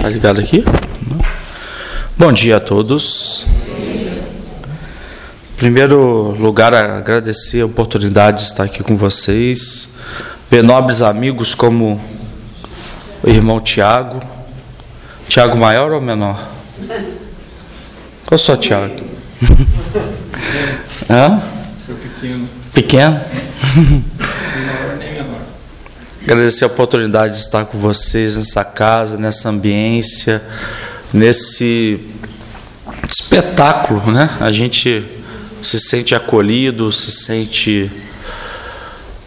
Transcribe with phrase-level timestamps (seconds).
[0.00, 0.64] Tá ligado aqui?
[2.16, 3.44] Bom dia a todos.
[5.52, 9.96] Em primeiro lugar, agradecer a oportunidade de estar aqui com vocês,
[10.50, 12.00] ver nobres amigos como
[13.22, 14.22] o irmão Tiago.
[15.28, 16.48] Tiago maior ou menor?
[18.24, 19.04] Qual só Tiago?
[21.10, 21.42] Hã?
[21.86, 22.48] Pequeno.
[22.72, 23.20] Pequeno?
[26.22, 30.42] Agradecer a oportunidade de estar com vocês nessa casa, nessa ambiência,
[31.14, 31.98] nesse
[33.08, 34.36] espetáculo, né?
[34.38, 35.02] A gente
[35.62, 37.90] se sente acolhido, se sente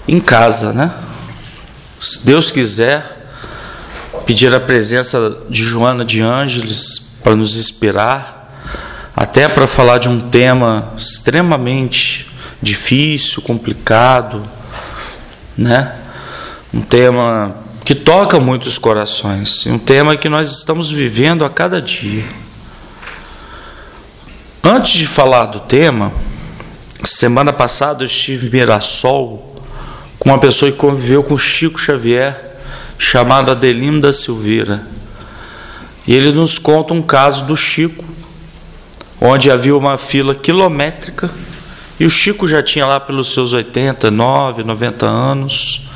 [0.08, 0.92] em casa, né?
[2.00, 3.28] Se Deus quiser,
[4.28, 8.56] pedir a presença de Joana de Ângeles para nos inspirar,
[9.16, 14.48] até para falar de um tema extremamente difícil, complicado,
[15.58, 16.03] né?
[16.74, 17.56] Um tema
[17.86, 22.24] que toca muitos corações, um tema que nós estamos vivendo a cada dia.
[24.64, 26.12] Antes de falar do tema,
[27.04, 29.62] semana passada eu estive em Mirassol
[30.18, 32.58] com uma pessoa que conviveu com Chico Xavier,
[32.98, 34.88] chamado Adelino da Silveira.
[36.08, 38.04] E ele nos conta um caso do Chico,
[39.22, 41.30] onde havia uma fila quilométrica
[42.00, 45.93] e o Chico já tinha lá pelos seus 89, 90 anos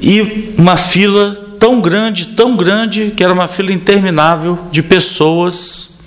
[0.00, 5.98] e uma fila tão grande, tão grande, que era uma fila interminável de pessoas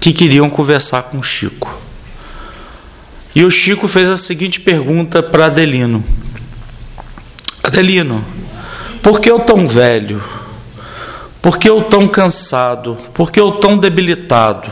[0.00, 1.72] que queriam conversar com o Chico.
[3.34, 6.04] E o Chico fez a seguinte pergunta para Adelino:
[7.62, 8.24] Adelino,
[9.02, 10.22] por que eu tão velho?
[11.40, 12.98] Por que eu tão cansado?
[13.14, 14.68] Por que eu tão debilitado?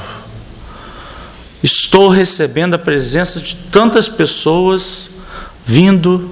[1.62, 5.20] Estou recebendo a presença de tantas pessoas
[5.64, 6.31] vindo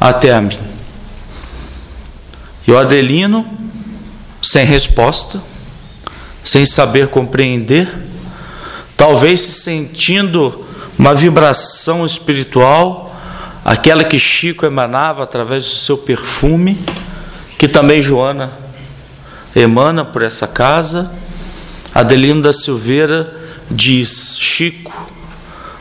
[0.00, 0.58] até a mim.
[2.68, 3.46] E o Adelino,
[4.42, 5.42] sem resposta,
[6.44, 7.88] sem saber compreender,
[8.94, 10.66] talvez se sentindo
[10.98, 13.18] uma vibração espiritual,
[13.64, 16.78] aquela que Chico emanava através do seu perfume,
[17.56, 18.52] que também Joana
[19.56, 21.10] emana por essa casa.
[21.94, 23.34] Adelino da Silveira
[23.70, 24.92] diz: Chico,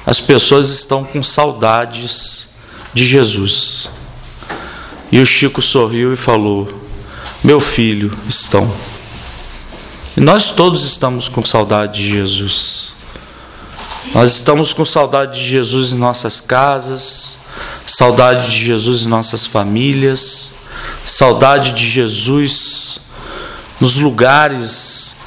[0.05, 2.55] as pessoas estão com saudades
[2.93, 3.96] de Jesus.
[5.11, 6.71] E o Chico sorriu e falou:
[7.43, 8.71] Meu filho, estão.
[10.15, 12.93] E nós todos estamos com saudade de Jesus.
[14.13, 17.39] Nós estamos com saudade de Jesus em nossas casas,
[17.85, 20.55] saudade de Jesus em nossas famílias,
[21.05, 23.01] saudade de Jesus
[23.79, 25.17] nos lugares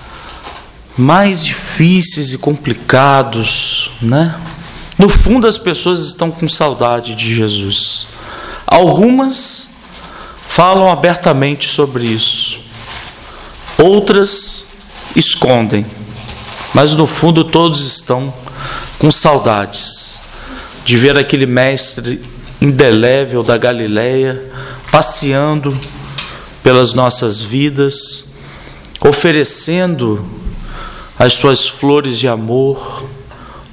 [0.96, 4.34] mais difíceis e complicados, né?
[4.98, 8.08] No fundo, as pessoas estão com saudade de Jesus.
[8.66, 9.69] Algumas
[10.50, 12.59] falam abertamente sobre isso,
[13.78, 14.66] outras
[15.15, 15.87] escondem,
[16.75, 18.34] mas no fundo todos estão
[18.99, 20.19] com saudades
[20.84, 22.21] de ver aquele mestre
[22.61, 24.43] indelével da Galileia
[24.91, 25.78] passeando
[26.65, 28.32] pelas nossas vidas,
[29.00, 30.27] oferecendo
[31.17, 33.05] as suas flores de amor,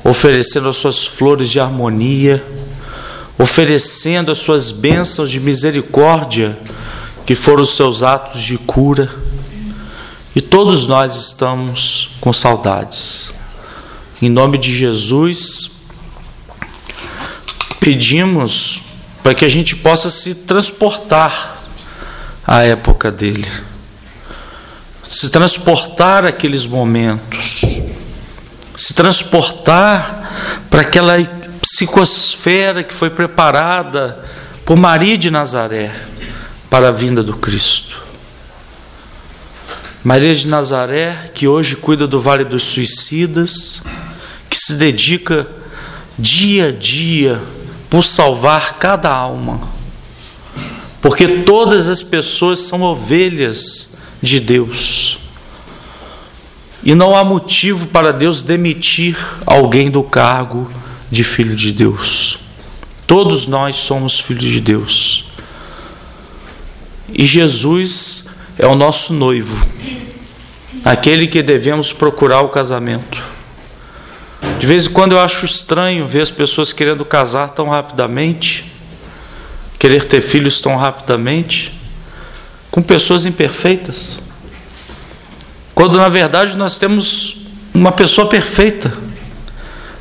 [0.03, 2.43] oferecendo as suas flores de harmonia
[3.37, 6.57] oferecendo as suas bênçãos de misericórdia,
[7.25, 9.13] que foram os seus atos de cura.
[10.35, 13.33] E todos nós estamos com saudades.
[14.21, 15.71] Em nome de Jesus,
[17.79, 18.81] pedimos
[19.21, 21.61] para que a gente possa se transportar
[22.45, 23.45] à época dele,
[25.03, 27.65] se transportar aqueles momentos,
[28.75, 31.19] se transportar para aquela
[31.69, 34.23] psicosfera que foi preparada
[34.65, 35.93] por Maria de Nazaré
[36.69, 37.97] para a vinda do Cristo.
[40.03, 43.83] Maria de Nazaré, que hoje cuida do Vale dos Suicidas,
[44.49, 45.45] que se dedica
[46.17, 47.41] dia a dia
[47.89, 49.59] por salvar cada alma,
[51.01, 55.19] porque todas as pessoas são ovelhas de Deus.
[56.81, 60.71] E não há motivo para Deus demitir alguém do cargo
[61.11, 62.39] de filho de Deus.
[63.05, 65.25] Todos nós somos filhos de Deus.
[67.13, 68.25] E Jesus
[68.59, 69.65] é o nosso noivo,
[70.83, 73.23] aquele que devemos procurar o casamento.
[74.59, 78.71] De vez em quando eu acho estranho ver as pessoas querendo casar tão rapidamente,
[79.79, 81.71] querer ter filhos tão rapidamente,
[82.69, 84.19] com pessoas imperfeitas.
[85.73, 87.37] Quando na verdade nós temos
[87.73, 88.91] uma pessoa perfeita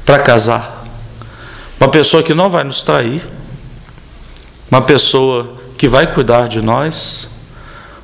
[0.04, 0.75] para casar.
[1.78, 3.26] Uma pessoa que não vai nos trair,
[4.70, 7.36] uma pessoa que vai cuidar de nós,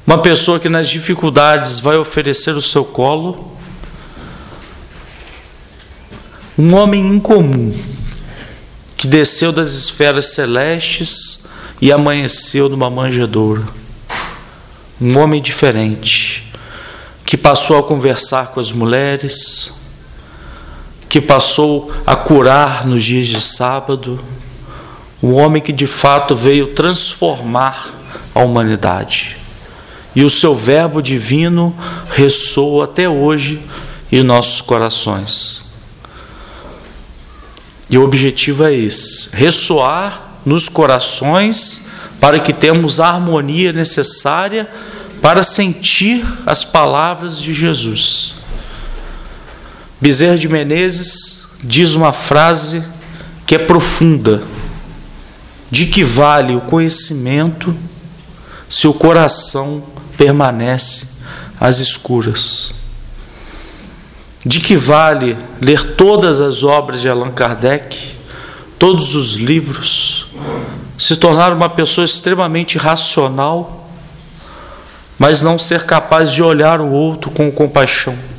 [0.04, 3.56] Uma pessoa que nas dificuldades vai oferecer o seu colo.
[6.58, 7.72] Um homem incomum
[8.96, 11.46] que desceu das esferas celestes
[11.80, 13.62] e amanheceu numa manjedoura.
[15.00, 16.52] Um homem diferente
[17.24, 19.81] que passou a conversar com as mulheres,
[21.12, 24.18] que passou a curar nos dias de sábado,
[25.22, 27.92] um homem que de fato veio transformar
[28.34, 29.36] a humanidade.
[30.16, 31.76] E o seu verbo divino
[32.08, 33.60] ressoa até hoje
[34.10, 35.74] em nossos corações.
[37.90, 41.88] E o objetivo é esse: ressoar nos corações
[42.22, 44.66] para que tenhamos a harmonia necessária
[45.20, 48.41] para sentir as palavras de Jesus.
[50.02, 52.82] Bezerra de Menezes diz uma frase
[53.46, 54.42] que é profunda:
[55.70, 57.72] de que vale o conhecimento
[58.68, 59.80] se o coração
[60.18, 61.20] permanece
[61.60, 62.74] às escuras?
[64.44, 68.16] De que vale ler todas as obras de Allan Kardec,
[68.80, 70.26] todos os livros,
[70.98, 73.88] se tornar uma pessoa extremamente racional,
[75.16, 78.31] mas não ser capaz de olhar o outro com compaixão?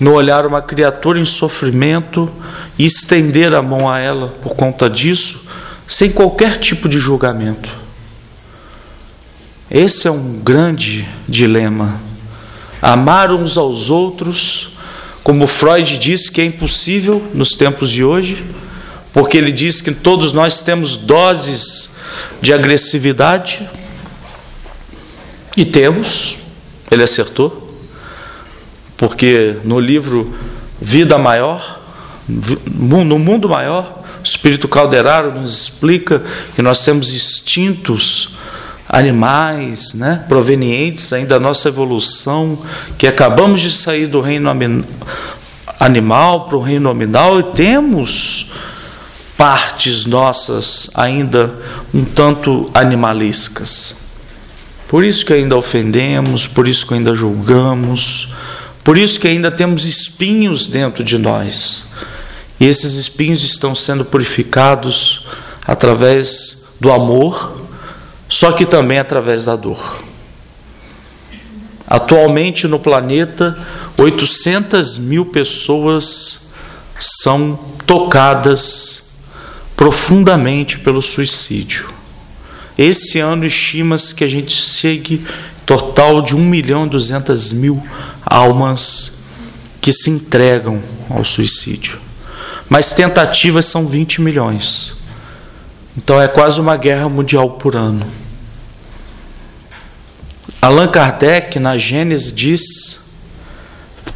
[0.00, 2.30] No olhar uma criatura em sofrimento
[2.78, 5.46] e estender a mão a ela por conta disso,
[5.86, 7.68] sem qualquer tipo de julgamento.
[9.70, 12.00] Esse é um grande dilema.
[12.80, 14.70] Amar uns aos outros,
[15.22, 18.42] como Freud diz que é impossível nos tempos de hoje,
[19.12, 21.96] porque ele diz que todos nós temos doses
[22.40, 23.68] de agressividade,
[25.56, 26.36] e temos,
[26.90, 27.69] ele acertou
[29.00, 30.30] porque no livro
[30.78, 31.80] Vida Maior,
[32.28, 36.22] no mundo maior, o Espírito Calderaro nos explica
[36.54, 38.36] que nós temos instintos
[38.86, 42.58] animais, né, provenientes ainda da nossa evolução,
[42.98, 44.50] que acabamos de sair do reino
[45.80, 48.52] animal para o reino nominal e temos
[49.34, 51.54] partes nossas ainda
[51.94, 53.96] um tanto animalescas.
[54.86, 58.34] Por isso que ainda ofendemos, por isso que ainda julgamos,
[58.90, 61.90] por isso que ainda temos espinhos dentro de nós.
[62.58, 65.28] E esses espinhos estão sendo purificados
[65.64, 67.68] através do amor,
[68.28, 70.02] só que também através da dor.
[71.86, 73.56] Atualmente no planeta,
[73.96, 76.50] 800 mil pessoas
[76.98, 77.56] são
[77.86, 79.20] tocadas
[79.76, 81.88] profundamente pelo suicídio.
[82.76, 85.24] Esse ano estima-se que a gente chegue
[85.70, 87.80] total de 1 milhão e 200 mil
[88.26, 89.18] almas
[89.80, 92.00] que se entregam ao suicídio.
[92.68, 95.02] Mas tentativas são 20 milhões.
[95.96, 98.04] Então é quase uma guerra mundial por ano.
[100.60, 103.12] Allan Kardec, na Gênesis, diz,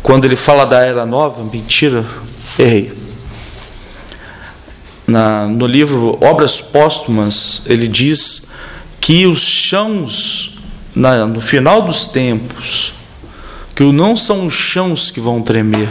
[0.03, 2.05] quando ele fala da Era Nova, mentira,
[2.59, 2.93] errei.
[5.07, 8.49] Na, no livro Obras Póstumas, ele diz
[9.01, 10.54] que os chãos,
[10.95, 12.95] na, no final dos tempos,
[13.75, 15.89] que não são os chãos que vão tremer,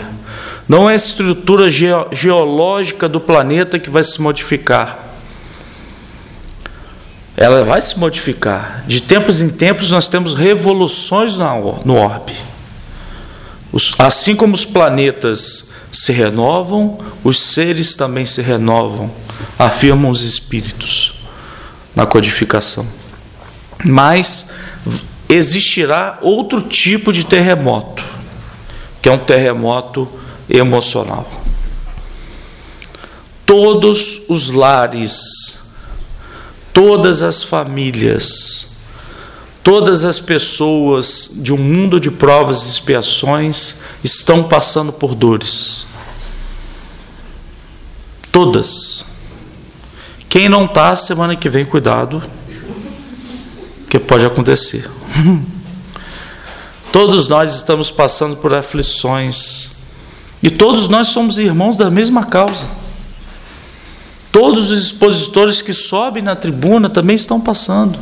[0.67, 4.99] não é a estrutura geológica do planeta que vai se modificar.
[7.35, 8.83] Ela vai se modificar.
[8.87, 12.33] De tempos em tempos nós temos revoluções no orbe.
[13.97, 19.11] Assim como os planetas se renovam, os seres também se renovam,
[19.57, 21.21] afirmam os espíritos
[21.95, 22.87] na codificação.
[23.83, 24.51] Mas
[25.29, 28.03] existirá outro tipo de terremoto,
[29.01, 30.07] que é um terremoto
[30.49, 31.29] emocional.
[33.45, 35.73] Todos os lares,
[36.71, 38.77] todas as famílias,
[39.63, 45.87] todas as pessoas de um mundo de provas e expiações estão passando por dores.
[48.31, 49.05] Todas.
[50.27, 52.23] Quem não está, semana que vem, cuidado,
[53.93, 54.89] que pode acontecer.
[56.91, 59.83] Todos nós estamos passando por aflições.
[60.41, 62.65] E todos nós somos irmãos da mesma causa.
[64.31, 67.99] Todos os expositores que sobem na tribuna também estão passando.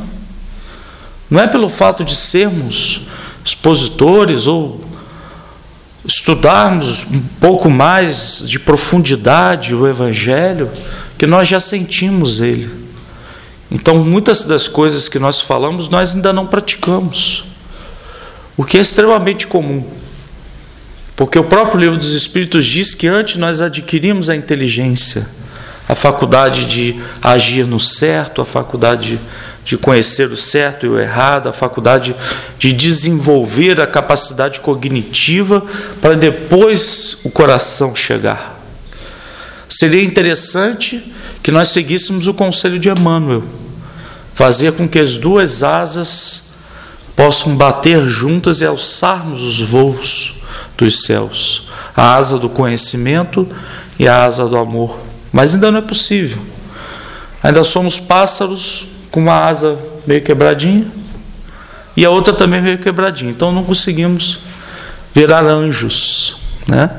[1.30, 3.02] Não é pelo fato de sermos
[3.44, 4.82] expositores ou
[6.06, 10.70] estudarmos um pouco mais de profundidade o Evangelho
[11.18, 12.81] que nós já sentimos ele.
[13.74, 17.44] Então, muitas das coisas que nós falamos, nós ainda não praticamos.
[18.54, 19.82] O que é extremamente comum.
[21.16, 25.26] Porque o próprio livro dos Espíritos diz que antes nós adquirimos a inteligência,
[25.88, 29.18] a faculdade de agir no certo, a faculdade
[29.64, 32.14] de conhecer o certo e o errado, a faculdade
[32.58, 35.64] de desenvolver a capacidade cognitiva
[36.02, 38.60] para depois o coração chegar.
[39.66, 41.10] Seria interessante
[41.42, 43.42] que nós seguíssemos o conselho de Emmanuel,
[44.34, 46.52] fazer com que as duas asas
[47.14, 50.34] possam bater juntas e alçarmos os voos
[50.76, 53.46] dos céus, a asa do conhecimento
[53.98, 54.98] e a asa do amor.
[55.32, 56.38] Mas ainda não é possível.
[57.42, 60.86] Ainda somos pássaros com uma asa meio quebradinha
[61.96, 63.30] e a outra também meio quebradinha.
[63.30, 64.40] Então não conseguimos
[65.14, 66.36] virar anjos,
[66.66, 66.90] né?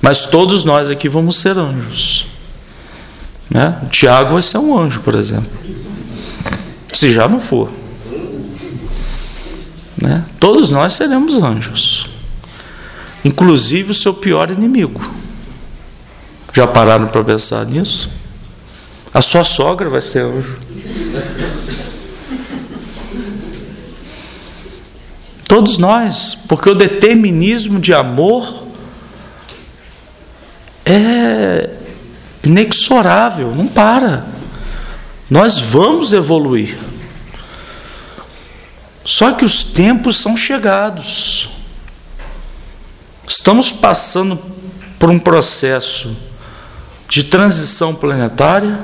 [0.00, 2.26] Mas todos nós aqui vamos ser anjos.
[3.50, 3.78] Né?
[3.82, 5.50] O Tiago vai ser um anjo, por exemplo.
[6.96, 7.70] Se já não for.
[10.00, 10.24] Né?
[10.40, 12.08] Todos nós seremos anjos.
[13.22, 15.06] Inclusive o seu pior inimigo.
[16.54, 18.10] Já pararam para pensar nisso?
[19.12, 20.56] A sua sogra vai ser anjo.
[25.46, 28.64] Todos nós, porque o determinismo de amor
[30.86, 31.68] é
[32.42, 34.24] inexorável, não para.
[35.28, 36.78] Nós vamos evoluir.
[39.06, 41.48] Só que os tempos são chegados.
[43.26, 44.36] Estamos passando
[44.98, 46.16] por um processo
[47.08, 48.80] de transição planetária,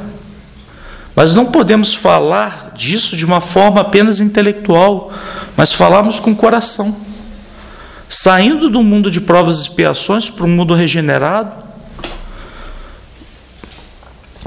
[1.17, 5.12] mas não podemos falar disso de uma forma apenas intelectual,
[5.57, 6.97] mas falarmos com o coração.
[8.09, 11.52] Saindo do mundo de provas e expiações para um mundo regenerado,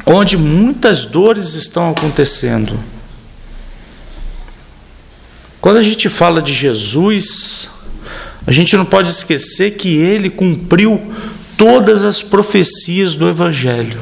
[0.06, 2.95] onde muitas dores estão acontecendo.
[5.66, 7.70] Quando a gente fala de Jesus,
[8.46, 11.02] a gente não pode esquecer que ele cumpriu
[11.58, 14.00] todas as profecias do Evangelho.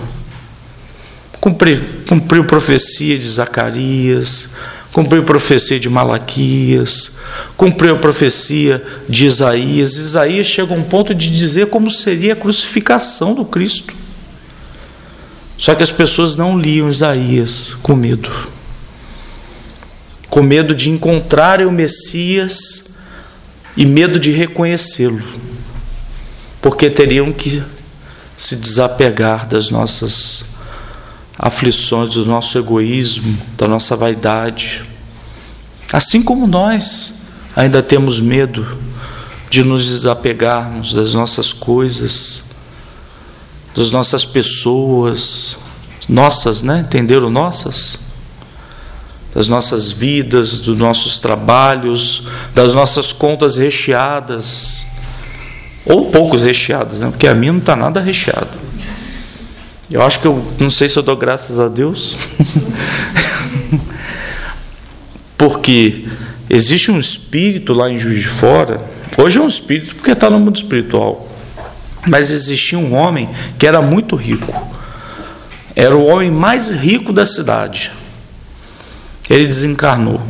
[1.40, 4.56] Cumpriu, cumpriu profecia de Zacarias,
[4.92, 7.20] cumpriu profecia de Malaquias,
[7.56, 9.96] cumpriu a profecia de Isaías.
[9.96, 13.94] Isaías chega a um ponto de dizer como seria a crucificação do Cristo.
[15.58, 18.30] Só que as pessoas não liam Isaías com medo.
[20.34, 22.96] Com medo de encontrarem o Messias
[23.78, 25.22] e medo de reconhecê-lo.
[26.60, 27.62] Porque teriam que
[28.36, 30.46] se desapegar das nossas
[31.38, 34.84] aflições, do nosso egoísmo, da nossa vaidade.
[35.92, 37.20] Assim como nós
[37.56, 38.66] ainda temos medo
[39.52, 42.46] de nos desapegarmos das nossas coisas,
[43.76, 45.58] das nossas pessoas,
[46.10, 46.80] nossas, né?
[46.80, 48.13] Entenderam nossas?
[49.34, 54.86] Das nossas vidas, dos nossos trabalhos, das nossas contas recheadas,
[55.86, 57.10] ou poucos recheadas, né?
[57.10, 58.52] Porque a minha não está nada recheada.
[59.90, 62.16] Eu acho que eu não sei se eu dou graças a Deus,
[65.38, 66.06] porque
[66.50, 68.80] existe um espírito lá em Juiz de Fora.
[69.18, 71.34] Hoje é um espírito porque está no mundo espiritual
[72.06, 74.54] mas existia um homem que era muito rico.
[75.76, 77.92] Era o homem mais rico da cidade.
[79.30, 80.22] Ele desencarnou.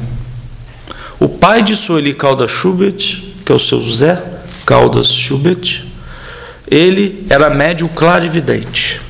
[1.19, 4.21] O pai de Sueli Caldas Schubert, que é o seu Zé
[4.65, 5.83] Caldas Schubert,
[6.69, 9.01] ele era médio clarividente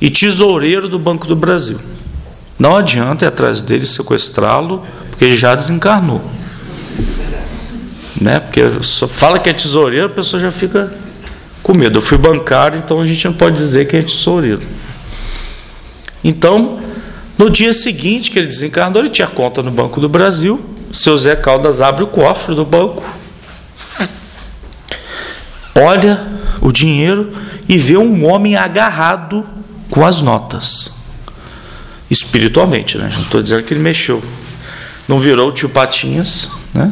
[0.00, 1.78] e tesoureiro do Banco do Brasil.
[2.58, 6.22] Não adianta ir atrás dele sequestrá-lo, porque ele já desencarnou.
[8.20, 8.40] Né?
[8.40, 10.92] Porque só fala que é tesoureiro, a pessoa já fica
[11.62, 11.98] com medo.
[11.98, 14.62] Eu fui bancário, então a gente não pode dizer que é tesoureiro.
[16.24, 16.80] Então,
[17.38, 20.60] no dia seguinte que ele desencarnou, ele tinha conta no Banco do Brasil.
[20.92, 23.04] Seu Zé Caldas abre o cofre do banco,
[25.74, 26.26] olha
[26.62, 27.32] o dinheiro
[27.68, 29.46] e vê um homem agarrado
[29.90, 30.96] com as notas.
[32.10, 33.10] Espiritualmente, né?
[33.12, 34.22] Não estou dizendo que ele mexeu.
[35.06, 36.90] Não virou o tio Patinhas, né?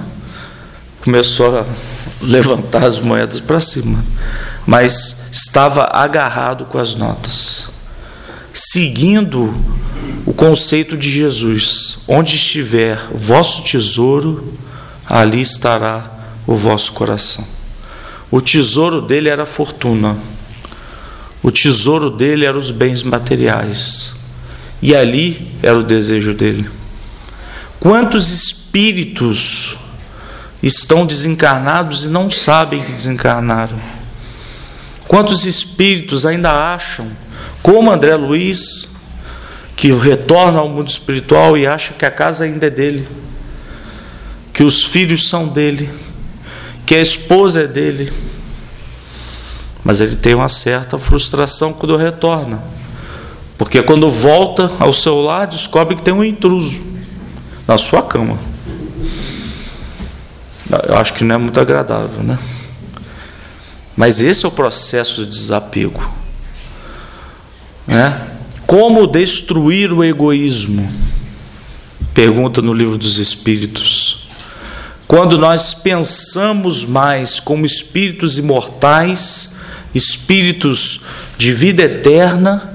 [1.03, 1.65] Começou a
[2.21, 4.05] levantar as moedas para cima
[4.67, 7.69] mas estava agarrado com as notas,
[8.56, 9.54] seguindo
[10.25, 14.56] o conceito de Jesus: onde estiver vosso tesouro,
[15.06, 16.10] ali estará
[16.46, 17.46] o vosso coração.
[18.30, 20.16] O tesouro dele era a fortuna,
[21.42, 24.14] o tesouro dele eram os bens materiais,
[24.80, 26.68] e ali era o desejo dele.
[27.78, 29.76] Quantos espíritos
[30.62, 33.78] estão desencarnados e não sabem que desencarnaram?
[35.06, 37.08] Quantos espíritos ainda acham,
[37.66, 38.94] como André Luiz,
[39.75, 43.08] que retorna ao mundo espiritual e acha que a casa ainda é dele,
[44.52, 45.90] que os filhos são dele,
[46.87, 48.12] que a esposa é dele.
[49.82, 52.62] Mas ele tem uma certa frustração quando retorna,
[53.58, 56.78] porque quando volta ao seu lar descobre que tem um intruso
[57.66, 58.38] na sua cama.
[60.87, 62.38] Eu acho que não é muito agradável, né?
[63.96, 66.25] Mas esse é o processo de desapego.
[67.87, 68.21] Né?
[68.66, 70.90] Como destruir o egoísmo?
[72.12, 74.28] Pergunta no livro dos Espíritos.
[75.07, 79.57] Quando nós pensamos mais como espíritos imortais,
[79.95, 81.02] espíritos
[81.38, 82.73] de vida eterna,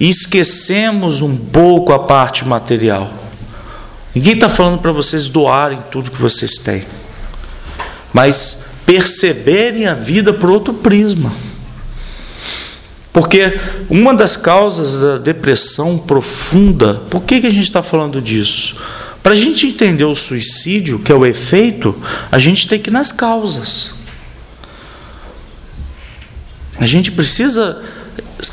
[0.00, 3.12] e esquecemos um pouco a parte material.
[4.14, 6.84] Ninguém está falando para vocês doarem tudo que vocês têm,
[8.12, 11.32] mas perceberem a vida por outro prisma.
[13.12, 13.58] Porque
[13.90, 18.76] uma das causas da depressão profunda, por que, que a gente está falando disso?
[19.22, 21.94] Para a gente entender o suicídio, que é o efeito,
[22.30, 23.94] a gente tem que ir nas causas.
[26.78, 27.84] A gente precisa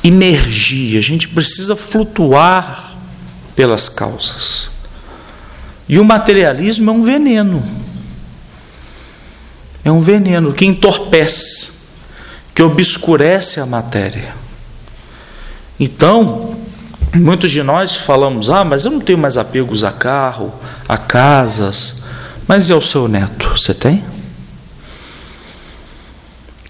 [0.04, 2.98] emergir, a gente precisa flutuar
[3.56, 4.70] pelas causas.
[5.88, 7.64] E o materialismo é um veneno.
[9.84, 11.70] É um veneno que entorpece,
[12.54, 14.39] que obscurece a matéria.
[15.80, 16.56] Então,
[17.16, 20.54] muitos de nós falamos: ah, mas eu não tenho mais apegos a carro,
[20.88, 22.04] a casas.
[22.48, 23.50] Mas e ao seu neto?
[23.50, 24.04] Você tem?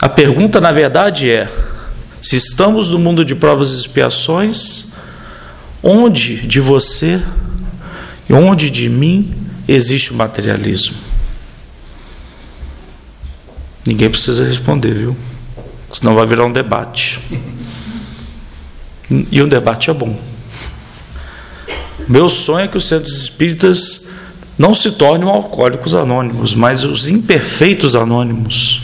[0.01, 1.49] A pergunta, na verdade, é:
[2.21, 4.93] se estamos no mundo de provas e expiações,
[5.81, 7.21] onde de você
[8.29, 9.33] e onde de mim
[9.67, 10.95] existe o materialismo?
[13.85, 15.17] Ninguém precisa responder, viu?
[15.91, 17.19] Senão vai virar um debate.
[19.09, 20.15] E um debate é bom.
[22.07, 24.09] Meu sonho é que os centros espíritas
[24.57, 28.81] não se tornem alcoólicos anônimos, mas os imperfeitos anônimos.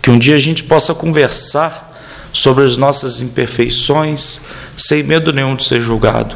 [0.00, 1.92] Que um dia a gente possa conversar
[2.32, 4.42] sobre as nossas imperfeições
[4.76, 6.34] sem medo nenhum de ser julgado.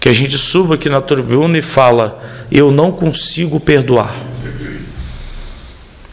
[0.00, 2.20] Que a gente suba aqui na tribuna e fala:
[2.50, 4.14] Eu não consigo perdoar.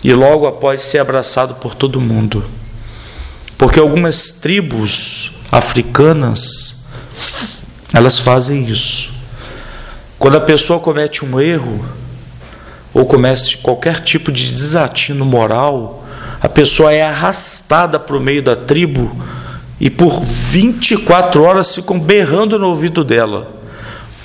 [0.04, 2.44] E logo após ser abraçado por todo mundo.
[3.58, 6.86] Porque algumas tribos africanas,
[7.94, 9.12] elas fazem isso.
[10.18, 11.84] Quando a pessoa comete um erro,
[12.94, 16.06] ou comete qualquer tipo de desatino moral,
[16.42, 19.12] a pessoa é arrastada para o meio da tribo
[19.80, 23.60] e por 24 horas ficam berrando no ouvido dela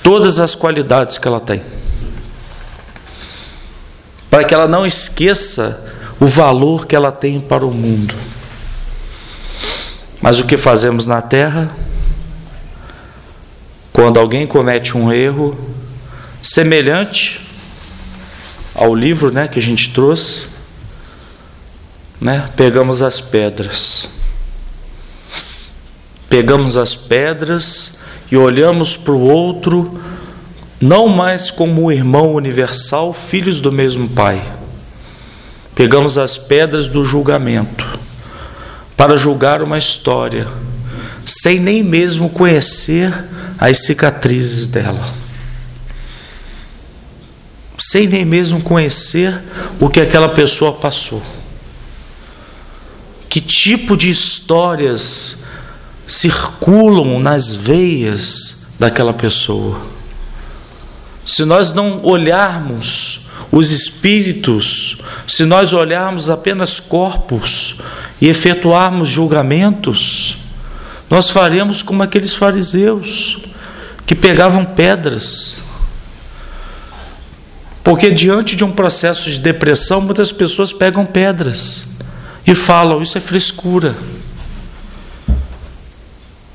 [0.03, 1.61] todas as qualidades que ela tem.
[4.29, 5.83] Para que ela não esqueça
[6.19, 8.13] o valor que ela tem para o mundo.
[10.21, 11.75] Mas o que fazemos na terra?
[13.91, 15.57] Quando alguém comete um erro
[16.41, 17.41] semelhante
[18.73, 20.47] ao livro, né, que a gente trouxe,
[22.19, 24.09] né, pegamos as pedras.
[26.29, 27.99] Pegamos as pedras
[28.31, 30.01] e olhamos para o outro
[30.81, 34.43] não mais como irmão universal, filhos do mesmo pai.
[35.73, 38.04] Pegamos as pedras do julgamento
[38.95, 40.47] para julgar uma história,
[41.25, 43.13] sem nem mesmo conhecer
[43.57, 45.05] as cicatrizes dela,
[47.77, 49.41] sem nem mesmo conhecer
[49.79, 51.21] o que aquela pessoa passou.
[53.27, 55.43] Que tipo de histórias
[56.07, 59.81] circulam nas veias daquela pessoa?
[61.25, 67.77] Se nós não olharmos os espíritos, se nós olharmos apenas corpos,
[68.19, 70.37] e efetuarmos julgamentos,
[71.09, 73.39] nós faremos como aqueles fariseus
[74.05, 75.59] que pegavam pedras.
[77.83, 81.97] Porque diante de um processo de depressão, muitas pessoas pegam pedras
[82.47, 83.95] e falam: Isso é frescura,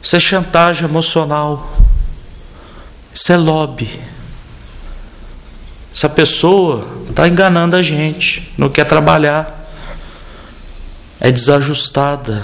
[0.03, 1.73] isso é chantagem emocional,
[3.15, 3.89] isso é lobby.
[5.95, 9.61] Essa pessoa está enganando a gente, não quer trabalhar
[11.21, 12.43] é desajustada.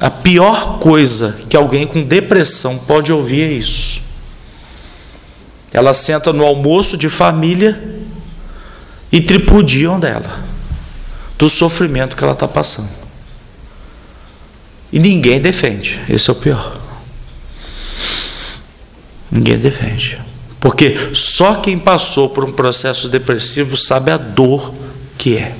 [0.00, 4.00] A pior coisa que alguém com depressão pode ouvir é isso.
[5.72, 7.78] Ela senta no almoço de família
[9.12, 10.42] e tripudiam dela,
[11.38, 12.88] do sofrimento que ela está passando.
[14.90, 16.80] E ninguém defende, esse é o pior.
[19.30, 20.18] Ninguém defende.
[20.60, 24.74] Porque só quem passou por um processo depressivo sabe a dor
[25.16, 25.56] que é.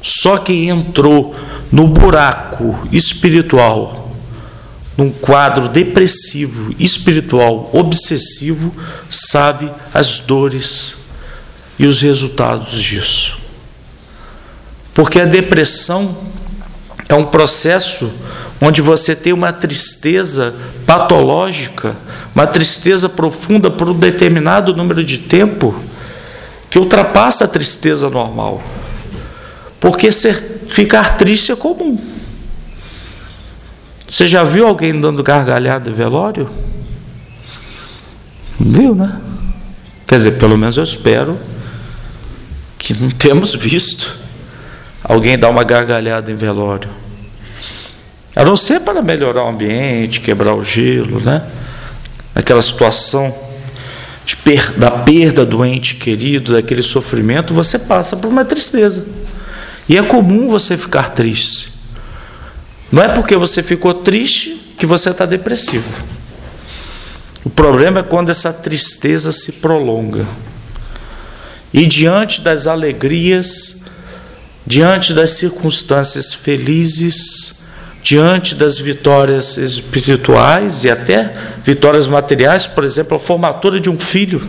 [0.00, 1.34] Só quem entrou
[1.70, 4.16] no buraco espiritual,
[4.96, 8.72] num quadro depressivo, espiritual, obsessivo,
[9.10, 10.98] sabe as dores
[11.76, 13.38] e os resultados disso.
[14.94, 16.16] Porque a depressão
[17.08, 18.10] é um processo
[18.60, 21.96] onde você tem uma tristeza patológica,
[22.34, 25.74] uma tristeza profunda por um determinado número de tempo,
[26.68, 28.62] que ultrapassa a tristeza normal.
[29.80, 30.34] Porque ser,
[30.68, 31.98] ficar triste é comum.
[34.08, 36.48] Você já viu alguém dando gargalhada em velório?
[38.58, 39.20] Viu, né?
[40.06, 41.38] Quer dizer, pelo menos eu espero
[42.78, 44.16] que não temos visto
[45.04, 46.88] alguém dar uma gargalhada em velório.
[48.38, 51.42] A não ser para melhorar o ambiente, quebrar o gelo, né?
[52.36, 53.34] Aquela situação
[54.44, 59.08] per da perda do ente querido, daquele sofrimento, você passa por uma tristeza.
[59.88, 61.72] E é comum você ficar triste.
[62.92, 65.92] Não é porque você ficou triste que você está depressivo.
[67.44, 70.24] O problema é quando essa tristeza se prolonga.
[71.74, 73.86] E diante das alegrias,
[74.64, 77.57] diante das circunstâncias felizes,
[78.08, 81.30] diante das vitórias espirituais e até
[81.62, 84.48] vitórias materiais, por exemplo, a formatura de um filho,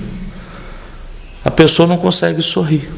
[1.44, 2.90] a pessoa não consegue sorrir.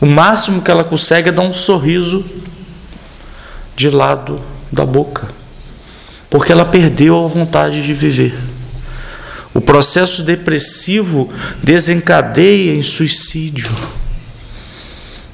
[0.00, 2.24] O máximo que ela consegue é dar um sorriso
[3.74, 5.26] de lado da boca,
[6.30, 8.32] porque ela perdeu a vontade de viver.
[9.52, 13.72] O processo depressivo desencadeia em suicídio.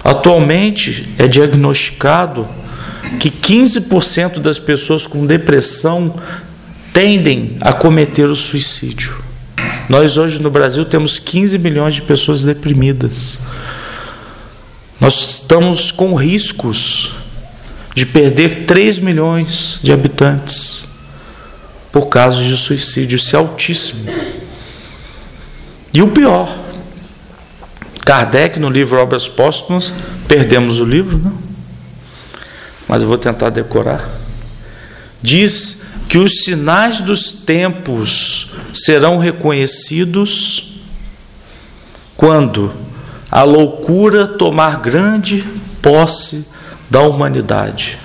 [0.03, 2.49] Atualmente é diagnosticado
[3.19, 6.15] que 15% das pessoas com depressão
[6.93, 9.17] tendem a cometer o suicídio.
[9.89, 13.39] Nós hoje no Brasil temos 15 milhões de pessoas deprimidas.
[15.01, 17.13] Nós estamos com riscos
[17.95, 20.89] de perder 3 milhões de habitantes
[21.91, 23.17] por causa de suicídio.
[23.17, 24.13] Isso é altíssimo.
[25.93, 26.55] E o pior,
[28.05, 29.93] Kardec, no livro Obras Póstumas,
[30.27, 31.48] perdemos o livro, não?
[32.89, 34.09] Mas eu vou tentar decorar.
[35.23, 40.81] Diz que os sinais dos tempos serão reconhecidos
[42.17, 42.73] quando
[43.31, 45.45] a loucura tomar grande
[45.83, 46.49] posse
[46.89, 47.99] da humanidade.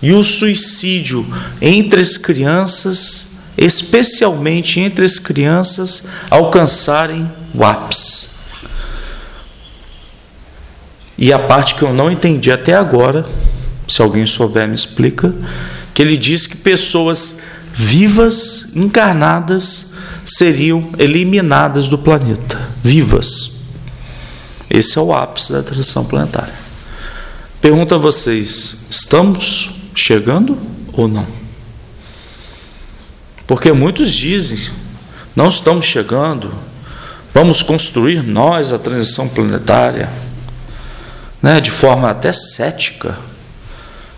[0.00, 1.26] E o suicídio
[1.60, 8.28] entre as crianças, especialmente entre as crianças, alcançarem o ápice.
[11.16, 13.24] E a parte que eu não entendi até agora,
[13.88, 15.34] se alguém souber me explica,
[15.92, 17.40] que ele diz que pessoas
[17.74, 19.94] vivas, encarnadas,
[20.24, 23.54] seriam eliminadas do planeta, vivas.
[24.70, 26.54] Esse é o ápice da transição planetária.
[27.60, 30.58] Pergunto a vocês: estamos chegando
[30.92, 31.26] ou não?
[33.46, 34.58] Porque muitos dizem:
[35.36, 36.52] não estamos chegando,
[37.32, 40.08] vamos construir nós a transição planetária,
[41.42, 43.18] né, de forma até cética,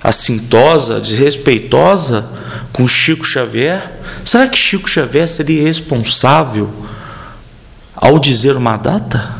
[0.06, 2.24] assintosa, desrespeitosa
[2.72, 3.98] com Chico Xavier.
[4.24, 6.72] Será que Chico Xavier seria responsável
[7.92, 9.34] ao dizer uma data?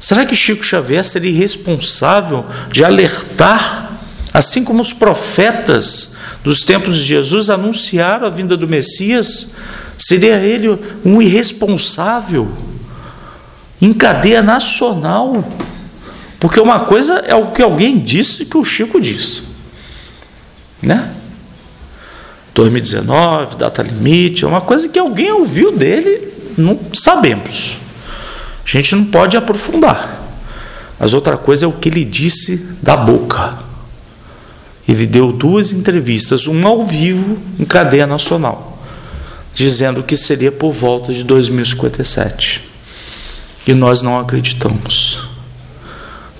[0.00, 3.98] Será que Chico Xavier seria responsável de alertar,
[4.32, 9.56] assim como os profetas dos tempos de Jesus anunciaram a vinda do Messias?
[9.98, 12.50] Seria ele um irresponsável
[13.78, 15.44] em cadeia nacional?
[16.40, 19.42] Porque uma coisa é o que alguém disse que o Chico disse,
[20.82, 21.14] né?
[22.54, 27.76] 2019, data limite, é uma coisa que alguém ouviu dele, não sabemos.
[28.64, 30.18] A gente não pode aprofundar.
[30.98, 33.58] Mas outra coisa é o que ele disse da boca.
[34.88, 38.82] Ele deu duas entrevistas, uma ao vivo em cadeia nacional,
[39.54, 42.68] dizendo que seria por volta de 2057.
[43.66, 45.29] E nós não acreditamos.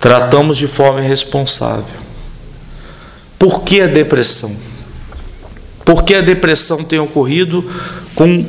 [0.01, 2.01] Tratamos de forma irresponsável.
[3.39, 4.57] Por que a depressão?
[5.85, 7.71] Por que a depressão tem ocorrido
[8.15, 8.47] com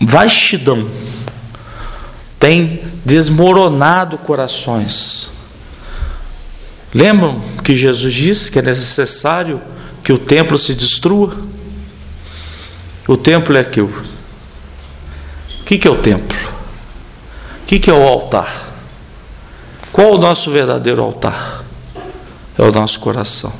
[0.00, 0.88] vastidão?
[2.40, 5.32] Tem desmoronado corações.
[6.94, 9.60] Lembram que Jesus disse que é necessário
[10.02, 11.36] que o templo se destrua?
[13.06, 14.02] O templo é aquilo.
[15.60, 16.38] O que é o templo?
[17.62, 18.61] O que é o altar?
[19.92, 21.62] Qual o nosso verdadeiro altar?
[22.58, 23.52] É o nosso coração.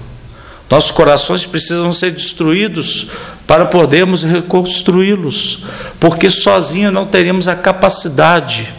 [0.71, 3.09] Nossos corações precisam ser destruídos
[3.47, 5.65] para podermos reconstruí-los,
[6.01, 8.73] porque sozinho não teremos a capacidade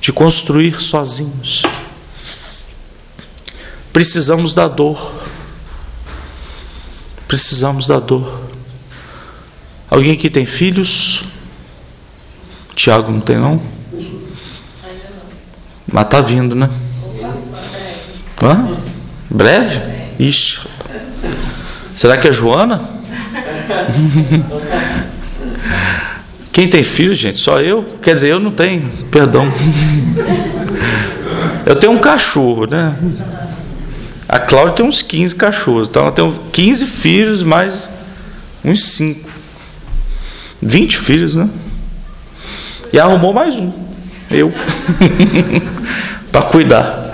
[0.00, 1.62] de construir sozinhos.
[3.92, 5.12] Precisamos da dor.
[7.28, 8.40] Precisamos da dor.
[9.90, 11.24] Alguém aqui tem filhos?
[12.74, 13.60] Tiago não tem não?
[15.92, 16.70] Mas tá vindo, né?
[18.42, 18.66] Hã?
[19.30, 19.80] Breve?
[20.18, 20.60] Ixi.
[21.94, 22.80] Será que é Joana?
[26.50, 27.38] Quem tem filho, gente?
[27.38, 27.98] Só eu?
[28.02, 29.46] Quer dizer, eu não tenho, perdão.
[31.64, 32.96] Eu tenho um cachorro, né?
[34.28, 35.88] A Cláudia tem uns 15 cachorros.
[35.88, 37.90] Então ela tem 15 filhos, mais
[38.64, 39.30] uns 5.
[40.60, 41.48] 20 filhos, né?
[42.92, 43.72] E arrumou mais um.
[44.32, 44.52] Eu.
[46.32, 47.10] para cuidar.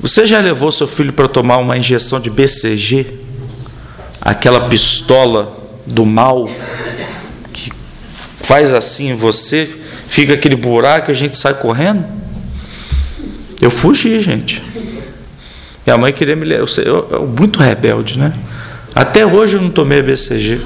[0.00, 3.06] Você já levou seu filho para tomar uma injeção de BCG?
[4.20, 6.48] Aquela pistola do mal
[7.52, 7.72] que
[8.42, 9.68] faz assim em você,
[10.08, 12.04] fica aquele buraco e a gente sai correndo?
[13.60, 14.60] Eu fugi, gente.
[15.86, 16.66] Minha mãe queria me levar.
[16.78, 18.32] Eu, eu, eu, muito rebelde, né?
[18.94, 20.60] Até hoje eu não tomei BCG.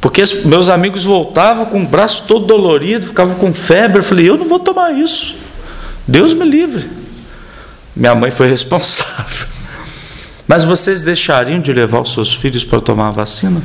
[0.00, 3.98] Porque meus amigos voltavam com o braço todo dolorido, ficavam com febre.
[3.98, 5.36] Eu falei, eu não vou tomar isso.
[6.06, 6.88] Deus me livre.
[7.94, 9.46] Minha mãe foi responsável.
[10.48, 13.62] Mas vocês deixariam de levar os seus filhos para tomar a vacina?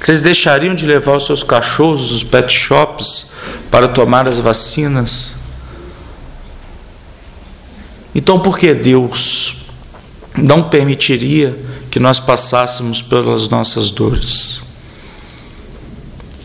[0.00, 3.32] Vocês deixariam de levar os seus cachorros, os pet shops,
[3.70, 5.38] para tomar as vacinas?
[8.14, 9.66] Então, por que Deus
[10.36, 11.58] não permitiria
[11.90, 14.62] que nós passássemos pelas nossas dores?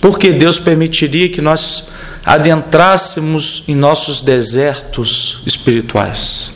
[0.01, 1.89] Por que Deus permitiria que nós
[2.25, 6.53] adentrássemos em nossos desertos espirituais?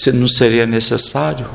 [0.00, 1.46] se não seria necessário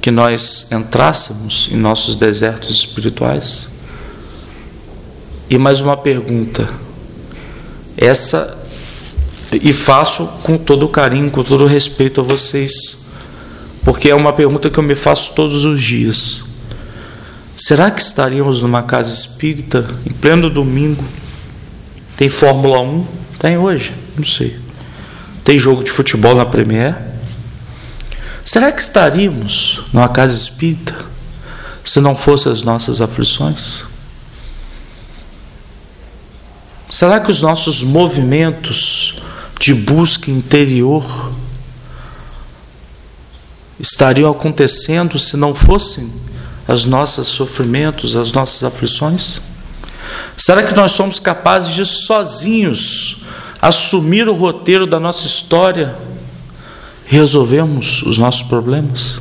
[0.00, 3.68] que nós entrássemos em nossos desertos espirituais?
[5.50, 6.68] E mais uma pergunta,
[7.96, 8.55] essa,
[9.52, 13.06] e faço com todo carinho, com todo respeito a vocês,
[13.84, 16.44] porque é uma pergunta que eu me faço todos os dias.
[17.56, 21.04] Será que estaríamos numa casa espírita em pleno domingo?
[22.16, 23.06] Tem Fórmula 1?
[23.38, 23.92] Tem hoje?
[24.16, 24.56] Não sei.
[25.44, 26.96] Tem jogo de futebol na Premier?
[28.44, 30.94] Será que estaríamos numa casa espírita
[31.84, 33.84] se não fossem as nossas aflições?
[36.90, 39.20] Será que os nossos movimentos
[39.58, 41.32] de busca interior
[43.78, 46.12] estariam acontecendo se não fossem
[46.66, 49.40] os nossos sofrimentos, as nossas aflições?
[50.36, 53.24] Será que nós somos capazes de sozinhos
[53.60, 55.96] assumir o roteiro da nossa história?
[57.06, 59.20] resolvemos os nossos problemas?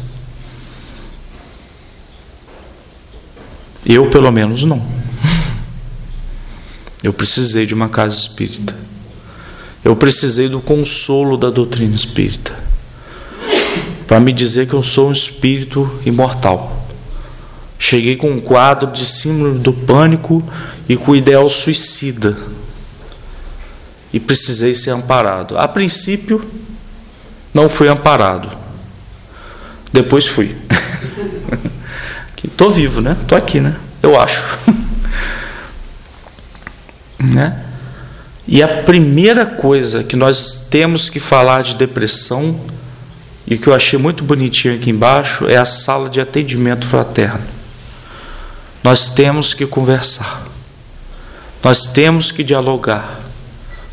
[3.86, 4.84] Eu, pelo menos, não.
[7.04, 8.76] Eu precisei de uma casa espírita.
[9.86, 12.56] Eu precisei do consolo da doutrina espírita.
[14.08, 16.88] Para me dizer que eu sou um espírito imortal.
[17.78, 20.44] Cheguei com um quadro de símbolo do pânico
[20.90, 22.36] e com o ideal suicida.
[24.12, 25.56] E precisei ser amparado.
[25.56, 26.44] A princípio,
[27.54, 28.50] não fui amparado.
[29.94, 30.56] Depois fui.
[32.44, 33.16] Estou vivo, né?
[33.22, 33.76] Estou aqui, né?
[34.02, 34.42] Eu acho.
[37.20, 37.75] né?
[38.48, 42.60] E a primeira coisa que nós temos que falar de depressão,
[43.48, 47.44] e que eu achei muito bonitinho aqui embaixo, é a sala de atendimento fraterno.
[48.84, 50.46] Nós temos que conversar.
[51.64, 53.20] Nós temos que dialogar.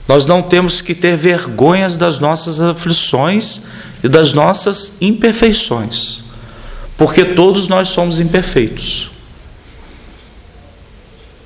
[0.07, 3.67] Nós não temos que ter vergonhas das nossas aflições
[4.03, 6.25] e das nossas imperfeições,
[6.99, 9.11] porque todos nós somos imperfeitos.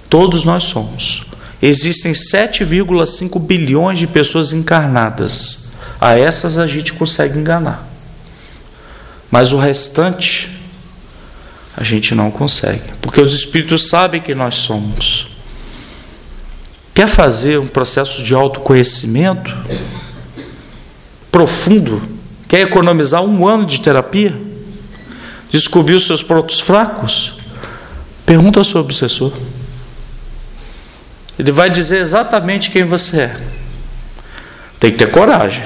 [0.08, 1.25] Todos nós somos.
[1.62, 5.72] Existem 7,5 bilhões de pessoas encarnadas.
[6.00, 7.86] A essas a gente consegue enganar.
[9.30, 10.50] Mas o restante
[11.76, 15.28] a gente não consegue, porque os espíritos sabem que nós somos.
[16.94, 19.54] Quer fazer um processo de autoconhecimento
[21.30, 22.00] profundo?
[22.48, 24.34] Quer economizar um ano de terapia?
[25.50, 27.34] Descobrir os seus pontos fracos?
[28.24, 29.32] Pergunta ao seu obsessor.
[31.38, 33.36] Ele vai dizer exatamente quem você é.
[34.80, 35.64] Tem que ter coragem.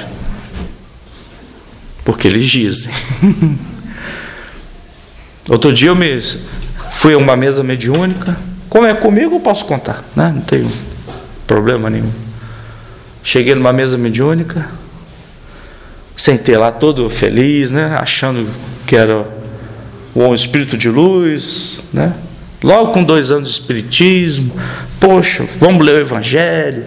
[2.04, 2.92] Porque eles dizem.
[5.48, 6.20] Outro dia eu me
[6.92, 8.36] fui a uma mesa mediúnica.
[8.68, 10.32] Como é comigo, eu posso contar, né?
[10.34, 10.70] Não tenho
[11.46, 12.12] problema nenhum.
[13.22, 14.68] Cheguei numa mesa mediúnica,
[16.16, 18.48] sentei lá todo feliz, né, achando
[18.86, 19.26] que era
[20.14, 22.14] um espírito de luz, né?
[22.62, 24.54] Logo com dois anos de espiritismo,
[24.98, 26.84] poxa, vamos ler o Evangelho,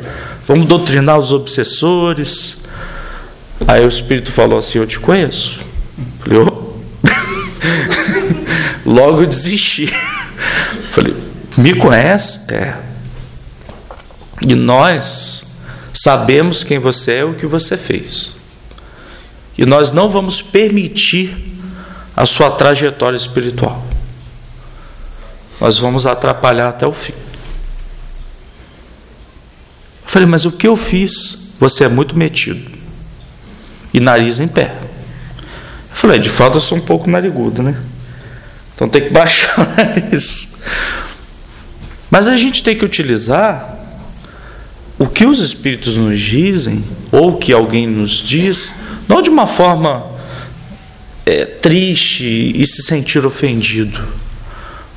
[0.47, 2.63] vamos doutrinar os obsessores.
[3.67, 5.61] Aí o espírito falou assim: Eu te conheço.
[6.19, 6.73] Falei, oh.
[8.85, 9.91] Logo desisti.
[10.91, 11.15] Falei,
[11.57, 12.53] me conhece?
[12.53, 12.75] É.
[14.45, 15.53] E nós
[15.93, 18.35] Sabemos quem você é e o que você fez.
[19.55, 21.53] E nós não vamos permitir
[22.17, 23.85] a sua trajetória espiritual.
[25.59, 27.13] Nós vamos atrapalhar até o fim.
[30.03, 31.53] Eu falei, mas o que eu fiz?
[31.59, 32.71] Você é muito metido.
[33.93, 34.75] E nariz em pé.
[35.89, 37.79] Eu falei, de fato eu sou um pouco narigudo, né?
[38.75, 40.57] Então tem que baixar o nariz.
[42.09, 43.73] Mas a gente tem que utilizar
[44.99, 48.75] o que os Espíritos nos dizem, ou que alguém nos diz,
[49.07, 50.05] não de uma forma
[51.25, 53.99] é, triste e se sentir ofendido,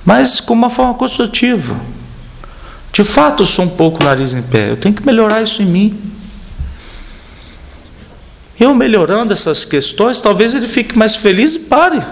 [0.06, 1.76] mas com uma forma construtiva.
[2.92, 5.66] De fato, eu sou um pouco nariz em pé, eu tenho que melhorar isso em
[5.66, 6.00] mim.
[8.58, 12.02] Eu melhorando essas questões, talvez ele fique mais feliz e pare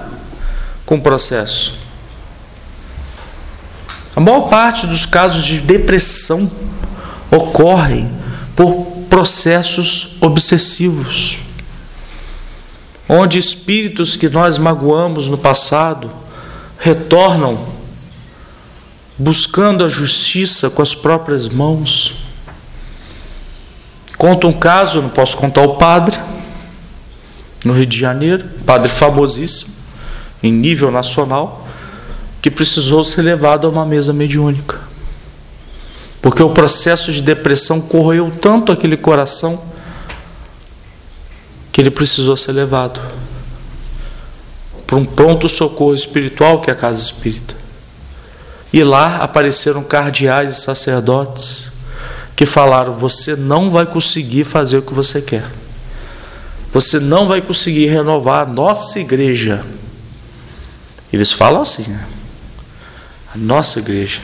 [0.85, 1.78] com o processo.
[4.14, 6.50] A maior parte dos casos de depressão
[7.30, 8.11] ocorrem
[8.54, 11.38] por processos obsessivos,
[13.09, 16.11] onde espíritos que nós magoamos no passado
[16.78, 17.74] retornam
[19.16, 22.14] buscando a justiça com as próprias mãos.
[24.18, 26.18] Conta um caso, não posso contar o padre,
[27.64, 29.74] no Rio de Janeiro, padre famosíssimo,
[30.42, 31.66] em nível nacional,
[32.42, 34.79] que precisou ser levado a uma mesa mediúnica.
[36.20, 39.62] Porque o processo de depressão corroeu tanto aquele coração
[41.72, 43.00] que ele precisou ser levado
[44.87, 47.63] para um pronto socorro espiritual que é a casa espírita.
[48.75, 51.75] E lá apareceram cardeais e sacerdotes
[52.35, 55.45] que falaram: Você não vai conseguir fazer o que você quer.
[56.73, 59.65] Você não vai conseguir renovar a nossa igreja.
[61.13, 62.05] Eles falam assim, né?
[63.33, 64.21] a nossa igreja.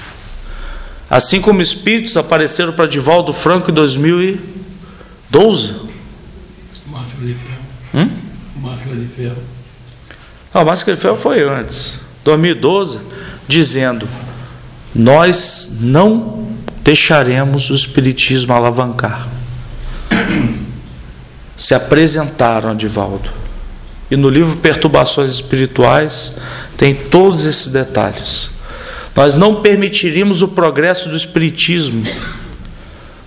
[1.08, 5.76] Assim como espíritos apareceram para Divaldo Franco em 2012.
[6.88, 7.62] Máscara de ferro.
[7.94, 8.10] Hum?
[8.56, 9.42] Máscara de ferro.
[10.52, 12.98] Não, a máscara de ferro foi antes, 2012,
[13.46, 14.08] dizendo:
[14.94, 16.46] Nós não
[16.82, 19.28] deixaremos o Espiritismo alavancar.
[21.56, 23.30] Se apresentaram a Divaldo.
[24.10, 26.38] E no livro Perturbações Espirituais
[26.76, 28.50] tem todos esses detalhes.
[29.14, 32.02] Nós não permitiríamos o progresso do Espiritismo,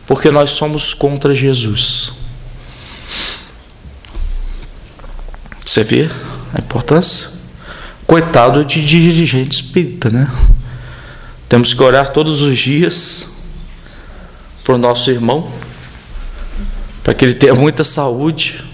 [0.05, 2.13] porque nós somos contra Jesus.
[5.63, 6.09] Você vê
[6.53, 7.29] a importância?
[8.05, 10.29] Coitado de dirigente espírita, né?
[11.53, 13.43] Temos que orar todos os dias
[14.67, 15.47] o nosso irmão,
[17.03, 18.65] para que ele tenha muita saúde,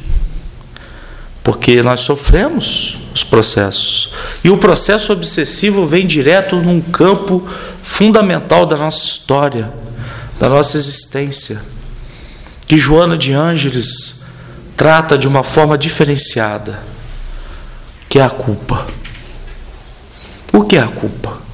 [1.44, 4.13] porque nós sofremos os processos.
[4.46, 7.46] E o processo obsessivo vem direto num campo
[7.84, 9.70] fundamental da nossa história,
[10.39, 11.62] da nossa existência,
[12.65, 14.24] que Joana de Ângeles
[14.78, 16.80] trata de uma forma diferenciada,
[18.08, 18.88] que é a culpa.
[20.54, 21.49] O que é a culpa?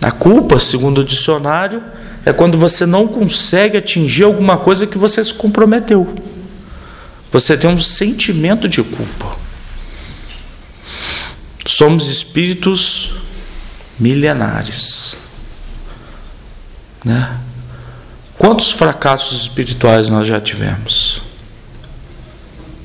[0.00, 1.82] A culpa, segundo o dicionário,
[2.24, 6.14] é quando você não consegue atingir alguma coisa que você se comprometeu.
[7.32, 9.36] Você tem um sentimento de culpa.
[11.66, 13.14] Somos espíritos
[13.98, 15.16] milenares.
[17.04, 17.38] Né?
[18.38, 21.20] Quantos fracassos espirituais nós já tivemos?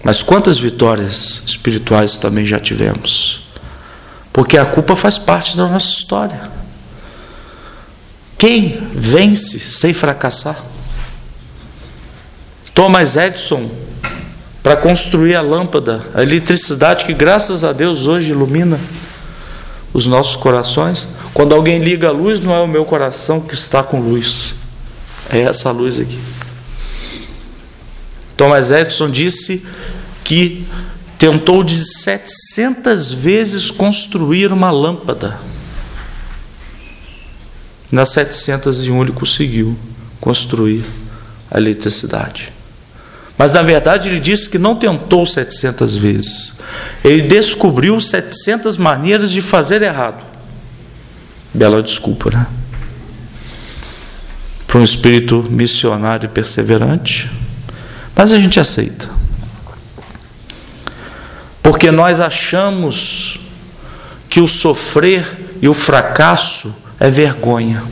[0.04, 3.48] Mas quantas vitórias espirituais também já tivemos?
[4.34, 6.63] Porque a culpa faz parte da nossa história.
[8.44, 10.62] Quem vence sem fracassar?
[12.74, 13.72] Thomas Edison
[14.62, 18.78] para construir a lâmpada, a eletricidade que, graças a Deus, hoje ilumina
[19.94, 21.16] os nossos corações.
[21.34, 24.56] Quando alguém liga a luz, não é o meu coração que está com luz,
[25.32, 26.20] é essa luz aqui.
[28.36, 29.66] Thomas Edison disse
[30.22, 30.68] que
[31.18, 35.40] tentou de 700 vezes construir uma lâmpada.
[37.94, 39.78] Nas 701 ele conseguiu
[40.20, 40.84] construir
[41.52, 42.52] a eletricidade.
[43.38, 46.60] Mas na verdade ele disse que não tentou 700 vezes.
[47.04, 50.26] Ele descobriu 700 maneiras de fazer errado.
[51.54, 52.48] Bela desculpa, né?
[54.66, 57.30] Para um espírito missionário e perseverante.
[58.16, 59.08] Mas a gente aceita.
[61.62, 63.38] Porque nós achamos
[64.28, 67.84] que o sofrer e o fracasso é vergonha.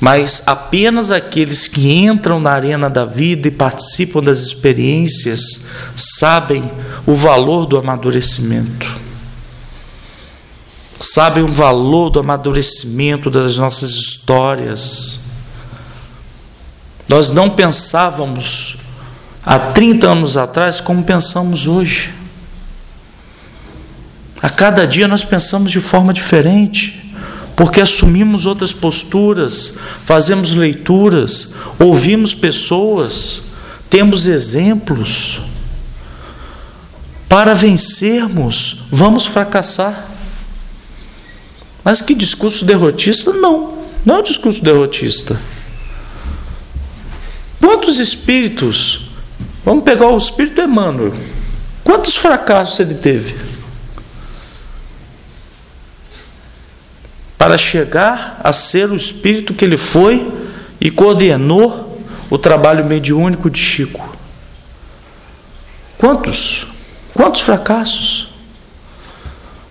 [0.00, 5.66] mas apenas aqueles que entram na arena da vida e participam das experiências
[5.96, 6.70] sabem
[7.04, 8.86] o valor do amadurecimento.
[11.00, 15.26] sabem o valor do amadurecimento das nossas histórias.
[17.08, 18.78] Nós não pensávamos
[19.46, 22.17] há 30 anos atrás como pensamos hoje.
[24.40, 27.12] A cada dia nós pensamos de forma diferente,
[27.56, 33.46] porque assumimos outras posturas, fazemos leituras, ouvimos pessoas,
[33.90, 35.40] temos exemplos.
[37.28, 40.06] Para vencermos, vamos fracassar.
[41.82, 43.32] Mas que discurso derrotista?
[43.32, 45.38] Não, não é um discurso derrotista.
[47.60, 49.10] Quantos espíritos,
[49.64, 51.12] vamos pegar o espírito Emmanuel,
[51.84, 53.57] quantos fracassos ele teve?
[57.38, 60.30] Para chegar a ser o espírito que ele foi
[60.80, 64.16] e coordenou o trabalho mediúnico de Chico.
[65.96, 66.66] Quantos?
[67.14, 68.28] Quantos fracassos?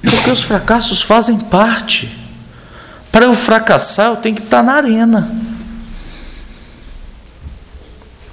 [0.01, 2.09] Porque os fracassos fazem parte.
[3.11, 5.29] Para eu fracassar, eu tenho que estar na arena.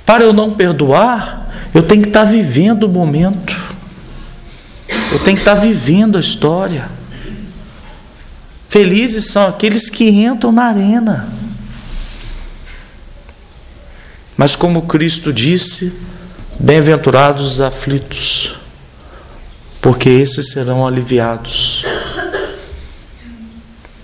[0.05, 3.57] Para eu não perdoar, eu tenho que estar vivendo o momento.
[5.11, 6.89] Eu tenho que estar vivendo a história.
[8.75, 11.29] Felizes são aqueles que entram na arena.
[14.37, 15.97] Mas como Cristo disse,
[16.59, 18.57] bem-aventurados os aflitos
[19.81, 21.85] porque esses serão aliviados.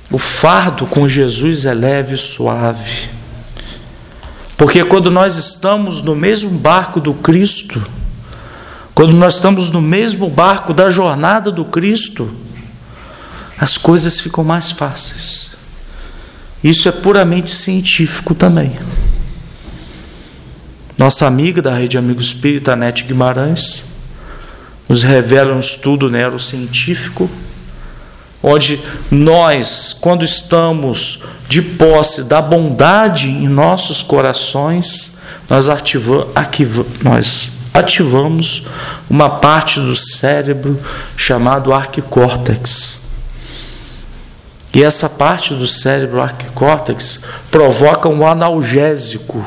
[0.08, 3.08] O fardo com Jesus é leve e suave.
[4.56, 7.84] Porque quando nós estamos no mesmo barco do Cristo,
[8.94, 12.32] quando nós estamos no mesmo barco da jornada do Cristo,
[13.60, 15.50] as coisas ficam mais fáceis.
[16.64, 18.74] Isso é puramente científico também.
[20.96, 23.96] Nossa amiga da Rede Amigo Espírita, Anete Guimarães,
[24.88, 27.30] nos revela um estudo neurocientífico,
[28.42, 28.80] onde
[29.10, 36.26] nós, quando estamos de posse da bondade em nossos corações, nós, ativa,
[37.02, 38.66] nós ativamos
[39.08, 40.80] uma parte do cérebro
[41.16, 42.99] chamado arquicórtex.
[44.72, 49.44] E essa parte do cérebro arquicórtex provoca um analgésico.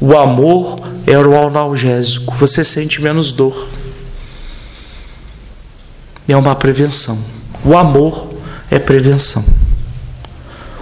[0.00, 2.34] O amor era o analgésico.
[2.36, 3.68] Você sente menos dor
[6.32, 7.18] é uma prevenção.
[7.64, 8.30] O amor
[8.70, 9.44] é prevenção.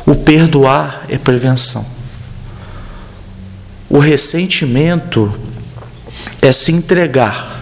[0.06, 1.84] O perdoar é prevenção.
[3.88, 5.32] O ressentimento
[6.40, 7.60] é se entregar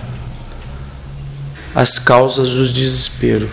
[1.75, 3.49] às causas do desespero.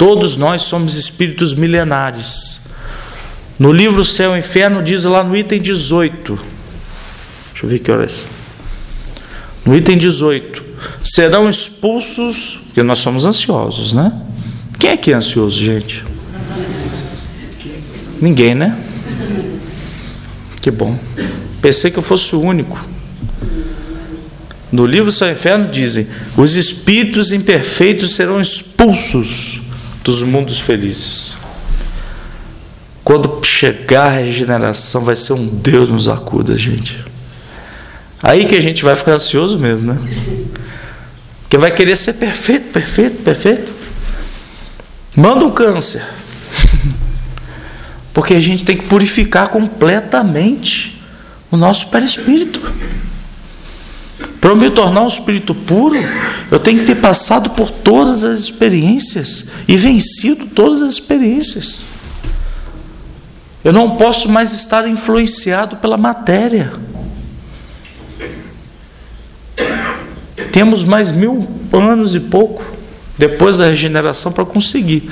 [0.00, 2.70] Todos nós somos espíritos milenares.
[3.58, 6.40] No livro Céu e Inferno diz lá no item 18.
[7.52, 8.26] Deixa eu ver que horas.
[9.62, 10.64] No item 18
[11.04, 14.10] serão expulsos, porque nós somos ansiosos, né?
[14.78, 16.02] Quem é que é ansioso, gente?
[18.22, 18.82] Ninguém, né?
[20.62, 20.98] Que bom.
[21.60, 22.82] Pensei que eu fosse o único.
[24.72, 29.68] No livro São Inferno dizem: os espíritos imperfeitos serão expulsos
[30.02, 31.34] dos mundos felizes.
[33.04, 37.04] Quando chegar a regeneração, vai ser um Deus nos acuda, gente.
[38.22, 39.98] Aí que a gente vai ficar ansioso mesmo, né?
[41.48, 43.72] que vai querer ser perfeito, perfeito, perfeito.
[45.16, 46.06] Manda um câncer.
[48.14, 51.02] Porque a gente tem que purificar completamente
[51.50, 52.60] o nosso perispírito.
[54.40, 55.96] Para eu me tornar um espírito puro,
[56.50, 61.84] eu tenho que ter passado por todas as experiências e vencido todas as experiências.
[63.62, 66.72] Eu não posso mais estar influenciado pela matéria.
[70.50, 72.62] temos mais mil anos e pouco
[73.16, 75.10] depois da regeneração para conseguir.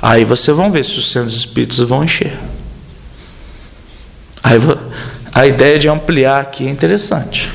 [0.00, 2.36] Aí vocês vão ver se os centros espíritos vão encher.
[4.42, 4.58] Aí,
[5.32, 7.50] a ideia de ampliar aqui é interessante.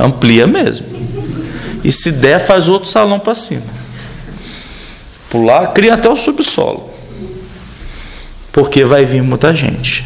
[0.00, 0.86] Amplia mesmo.
[1.84, 3.62] E se der, faz outro salão para cima.
[5.28, 6.90] Pular, cria até o subsolo.
[8.50, 10.04] Porque vai vir muita gente.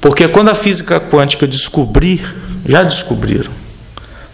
[0.00, 2.34] Porque quando a física quântica descobrir,
[2.66, 3.52] já descobriram,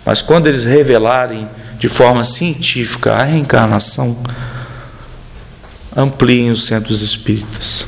[0.05, 4.17] mas quando eles revelarem de forma científica a reencarnação,
[5.97, 7.87] ampliem os centros espíritas,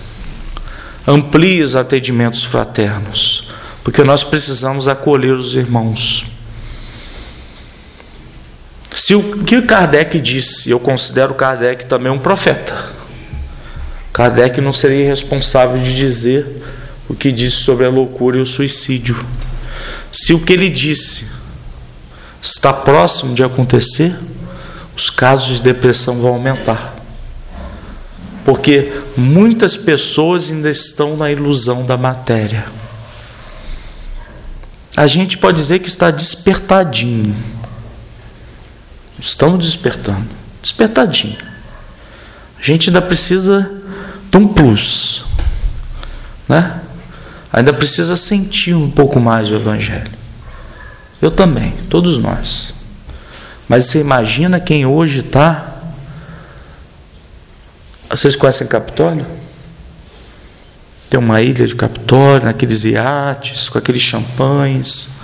[1.07, 3.48] ampliem os atendimentos fraternos,
[3.83, 6.27] porque nós precisamos acolher os irmãos.
[8.95, 12.75] Se o que Kardec disse, eu considero Kardec também um profeta.
[14.13, 16.63] Kardec não seria responsável de dizer
[17.09, 19.25] o que disse sobre a loucura e o suicídio.
[20.11, 21.27] Se o que ele disse
[22.43, 24.15] está próximo de acontecer,
[24.97, 26.97] os casos de depressão vão aumentar.
[28.45, 32.67] Porque muitas pessoas ainda estão na ilusão da matéria.
[34.99, 37.33] A gente pode dizer que está despertadinho.
[39.17, 40.27] Estamos despertando.
[40.61, 41.39] Despertadinho.
[42.59, 43.71] A gente ainda precisa
[44.29, 45.25] de um plus.
[46.49, 46.81] Né?
[47.53, 50.11] Ainda precisa sentir um pouco mais o Evangelho.
[51.23, 52.75] Eu também, todos nós.
[53.69, 55.77] Mas você imagina quem hoje está.
[58.11, 59.25] Vocês conhecem Capitólio?
[61.09, 65.19] Tem uma ilha de Capitólio, naqueles iates, com aqueles champanhes.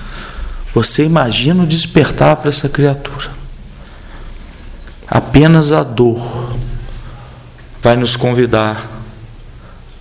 [0.75, 3.31] Você imagina o despertar para essa criatura.
[5.07, 6.57] Apenas a dor
[7.83, 8.91] vai nos convidar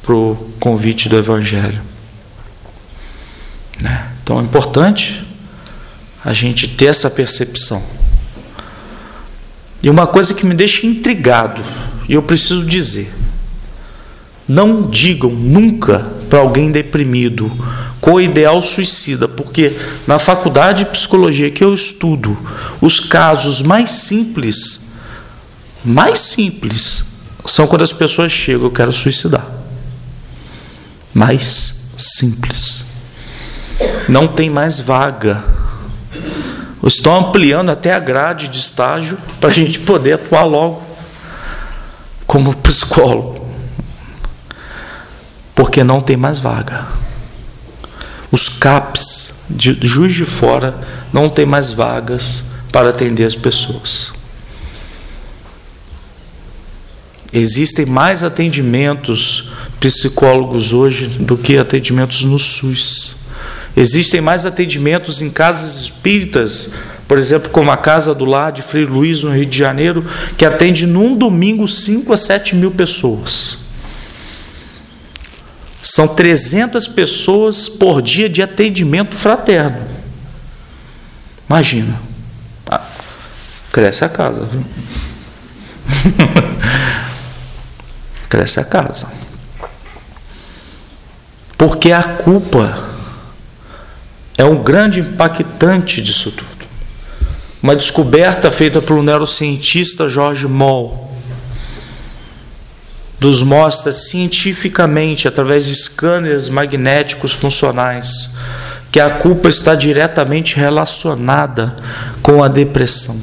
[0.01, 1.81] para o convite do Evangelho.
[3.81, 4.11] Né?
[4.23, 5.27] Então é importante
[6.23, 7.83] a gente ter essa percepção.
[9.83, 11.61] E uma coisa que me deixa intrigado,
[12.07, 13.13] e eu preciso dizer:
[14.47, 17.51] não digam nunca para alguém deprimido
[18.01, 19.75] com o ideal suicida, porque
[20.05, 22.37] na faculdade de psicologia que eu estudo,
[22.81, 24.95] os casos mais simples,
[25.83, 27.05] mais simples,
[27.45, 29.45] são quando as pessoas chegam, eu quero suicidar.
[31.13, 32.85] Mais simples.
[34.09, 35.43] Não tem mais vaga
[36.87, 40.81] estão ampliando até a grade de estágio para a gente poder atuar logo
[42.25, 43.32] como psicólogo.
[45.55, 46.85] Porque não tem mais vaga.
[48.31, 50.75] Os CAPs de Juiz de Fora
[51.11, 54.11] não tem mais vagas para atender as pessoas.
[57.31, 59.49] Existem mais atendimentos
[59.79, 63.17] psicólogos hoje do que atendimentos no SUS.
[63.75, 66.75] Existem mais atendimentos em casas espíritas,
[67.07, 70.05] por exemplo, como a Casa do Lar de Frei Luiz, no Rio de Janeiro,
[70.37, 73.62] que atende num domingo 5 a 7 mil pessoas.
[75.83, 79.85] São 300 pessoas por dia de atendimento fraterno.
[81.49, 81.99] Imagina.
[82.71, 82.79] Ah,
[83.69, 84.63] cresce a casa, viu?
[88.29, 89.11] cresce a casa.
[91.57, 92.91] Porque a culpa
[94.37, 96.65] é um grande impactante disso tudo.
[97.61, 101.12] Uma descoberta feita pelo neurocientista George Moll
[103.23, 108.35] nos mostra cientificamente, através de scanners magnéticos funcionais,
[108.91, 111.73] que a culpa está diretamente relacionada
[112.21, 113.17] com a depressão.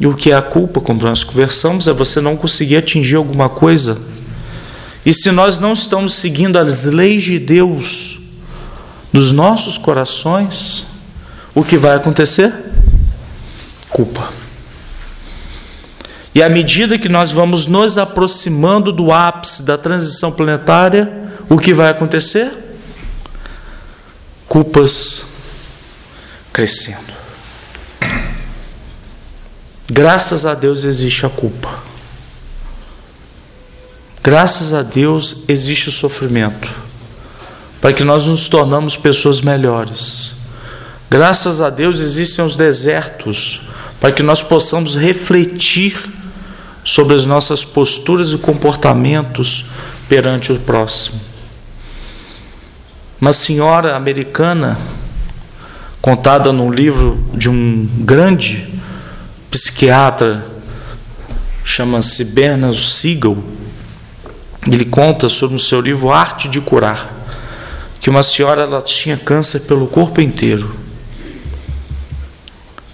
[0.00, 3.48] E o que é a culpa, como nós conversamos, é você não conseguir atingir alguma
[3.48, 4.02] coisa.
[5.06, 8.18] E se nós não estamos seguindo as leis de Deus,
[9.12, 10.88] nos nossos corações,
[11.54, 12.52] o que vai acontecer?
[13.90, 14.41] Culpa.
[16.34, 21.74] E à medida que nós vamos nos aproximando do ápice da transição planetária, o que
[21.74, 22.50] vai acontecer?
[24.48, 25.26] Culpas
[26.52, 27.12] crescendo.
[29.90, 31.68] Graças a Deus existe a culpa.
[34.22, 36.68] Graças a Deus existe o sofrimento
[37.80, 40.36] para que nós nos tornamos pessoas melhores.
[41.10, 43.62] Graças a Deus existem os desertos
[44.00, 46.11] para que nós possamos refletir
[46.84, 49.66] sobre as nossas posturas e comportamentos
[50.08, 51.20] perante o próximo.
[53.20, 54.76] Uma senhora americana,
[56.00, 58.68] contada num livro de um grande
[59.50, 60.46] psiquiatra,
[61.64, 63.38] chama-se Bernard Siegel,
[64.66, 67.22] ele conta sobre o seu livro Arte de Curar
[68.02, 70.74] que uma senhora ela tinha câncer pelo corpo inteiro.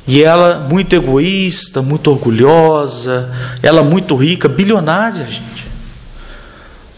[0.08, 3.30] E ela muito egoísta, muito orgulhosa,
[3.62, 5.66] ela muito rica, bilionária, gente.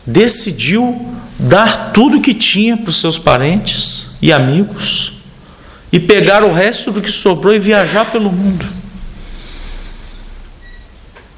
[0.07, 5.15] Decidiu dar tudo que tinha para os seus parentes e amigos
[5.91, 8.65] e pegar o resto do que sobrou e viajar pelo mundo.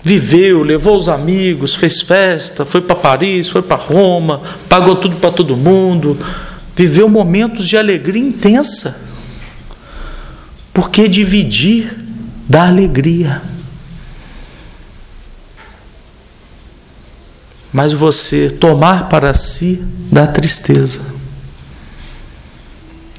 [0.02, 5.30] Viveu, levou os amigos, fez festa, foi para Paris, foi para Roma, pagou tudo para
[5.30, 6.18] todo mundo,
[6.76, 9.11] viveu momentos de alegria intensa.
[10.72, 11.96] Porque dividir
[12.48, 13.42] dá alegria.
[17.72, 21.00] Mas você tomar para si dá tristeza.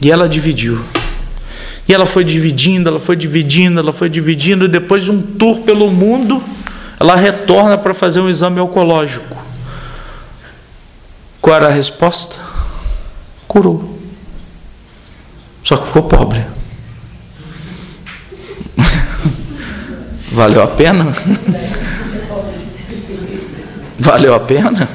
[0.01, 0.83] E ela dividiu.
[1.87, 5.61] E ela foi dividindo, ela foi dividindo, ela foi dividindo, e depois de um tour
[5.61, 6.41] pelo mundo,
[6.99, 9.35] ela retorna para fazer um exame oncológico.
[11.41, 12.53] Qual era a resposta?
[13.53, 13.99] curou.
[15.63, 16.43] Só que ficou pobre.
[20.33, 21.15] Valeu a pena?
[23.99, 24.89] Valeu a pena?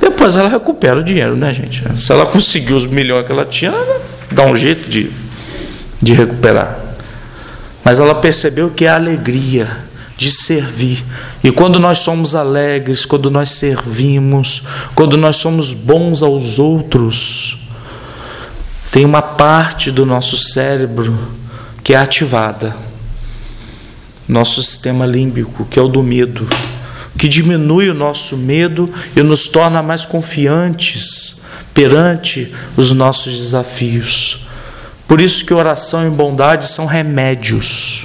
[0.00, 1.82] Depois ela recupera o dinheiro, né, gente?
[1.96, 4.02] Se ela conseguiu os milhões que ela tinha, ela
[4.32, 5.10] dá um jeito de,
[6.02, 6.76] de recuperar.
[7.84, 9.68] Mas ela percebeu que é a alegria
[10.16, 11.04] de servir.
[11.42, 17.60] E quando nós somos alegres, quando nós servimos, quando nós somos bons aos outros,
[18.90, 21.16] tem uma parte do nosso cérebro
[21.84, 22.89] que é ativada.
[24.30, 26.48] Nosso sistema límbico, que é o do medo,
[27.18, 31.42] que diminui o nosso medo e nos torna mais confiantes
[31.74, 34.46] perante os nossos desafios.
[35.08, 38.04] Por isso que oração e bondade são remédios.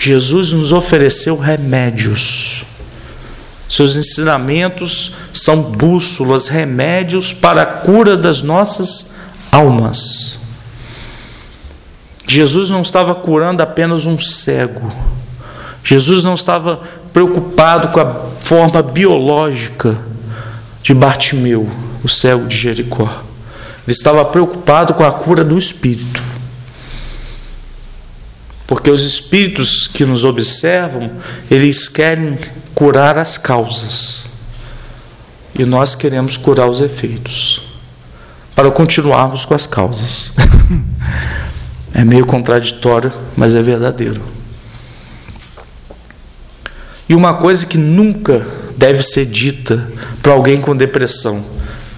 [0.00, 2.64] Jesus nos ofereceu remédios.
[3.70, 9.14] Seus ensinamentos são bússolas, remédios para a cura das nossas
[9.52, 10.45] almas.
[12.26, 14.92] Jesus não estava curando apenas um cego.
[15.84, 16.80] Jesus não estava
[17.12, 19.96] preocupado com a forma biológica
[20.82, 21.70] de Bartimeu,
[22.02, 23.08] o cego de Jericó.
[23.86, 26.20] Ele estava preocupado com a cura do espírito.
[28.66, 31.08] Porque os espíritos que nos observam,
[31.48, 32.36] eles querem
[32.74, 34.26] curar as causas.
[35.54, 37.62] E nós queremos curar os efeitos.
[38.56, 40.32] Para continuarmos com as causas.
[41.96, 44.20] é meio contraditório, mas é verdadeiro.
[47.08, 49.90] E uma coisa que nunca deve ser dita
[50.22, 51.42] para alguém com depressão: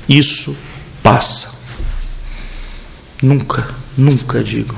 [0.09, 0.57] isso
[1.03, 1.59] passa.
[3.20, 4.76] Nunca, nunca digo.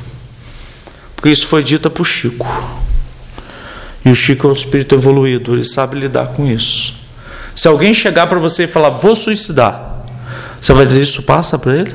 [1.14, 2.46] Porque isso foi dito para o Chico.
[4.02, 6.94] E o Chico é um espírito evoluído, ele sabe lidar com isso.
[7.54, 10.06] Se alguém chegar para você e falar, vou suicidar,
[10.58, 11.94] você vai dizer, isso passa para ele?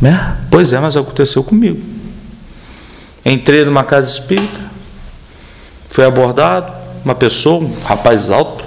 [0.00, 0.36] Né?
[0.50, 1.82] Pois é, mas aconteceu comigo.
[3.24, 4.60] Entrei numa casa espírita,
[5.90, 6.72] fui abordado,
[7.04, 8.64] uma pessoa, um rapaz alto,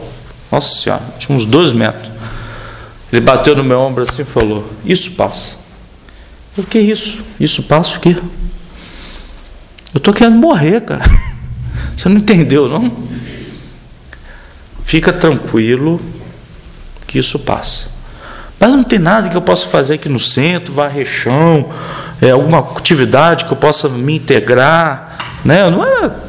[0.52, 2.10] nossa senhora, tinha uns dois metros.
[3.12, 5.56] Ele bateu no meu ombro assim e falou: Isso passa.
[6.58, 7.24] O que isso?
[7.40, 8.16] Isso passa o quê?
[9.94, 11.04] Eu estou querendo morrer, cara.
[11.96, 12.92] Você não entendeu, não?
[14.84, 16.02] Fica tranquilo
[17.08, 17.99] que isso passa.
[18.60, 21.70] Mas não tem nada que eu possa fazer aqui no centro, varrer chão,
[22.22, 25.18] é, alguma atividade que eu possa me integrar.
[25.45, 25.62] Né?
[25.62, 26.20] Eu não era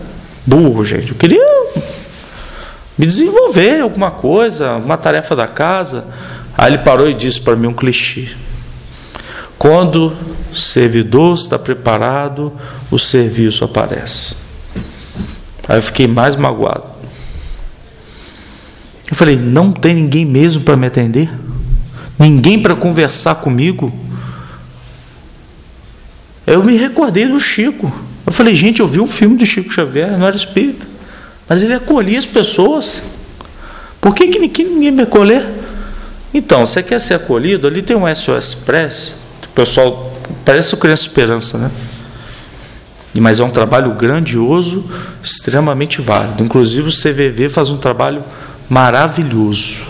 [0.46, 1.10] burro, gente.
[1.10, 1.44] Eu queria
[2.96, 6.06] me desenvolver alguma coisa, uma tarefa da casa.
[6.56, 8.28] Aí ele parou e disse para mim um clichê.
[9.58, 10.16] Quando
[10.52, 12.52] o servidor está preparado,
[12.90, 14.36] o serviço aparece.
[15.68, 16.84] Aí eu fiquei mais magoado.
[19.10, 21.28] Eu falei: não tem ninguém mesmo para me atender?
[22.20, 23.92] Ninguém para conversar comigo?
[26.46, 27.92] Eu me recordei do Chico.
[28.24, 30.86] Eu falei: gente, eu vi um filme do Chico Xavier, não era espírita,
[31.48, 33.02] mas ele acolhia as pessoas.
[34.00, 35.44] Por que, que ninguém me acolher?
[36.32, 37.66] Então, você quer ser acolhido?
[37.66, 39.20] Ali tem um SOS Press
[39.60, 40.10] pessoal
[40.44, 41.70] parece o Criança Esperança, né?
[43.18, 44.84] Mas é um trabalho grandioso,
[45.22, 46.42] extremamente válido.
[46.42, 48.24] Inclusive o CVV faz um trabalho
[48.68, 49.89] maravilhoso.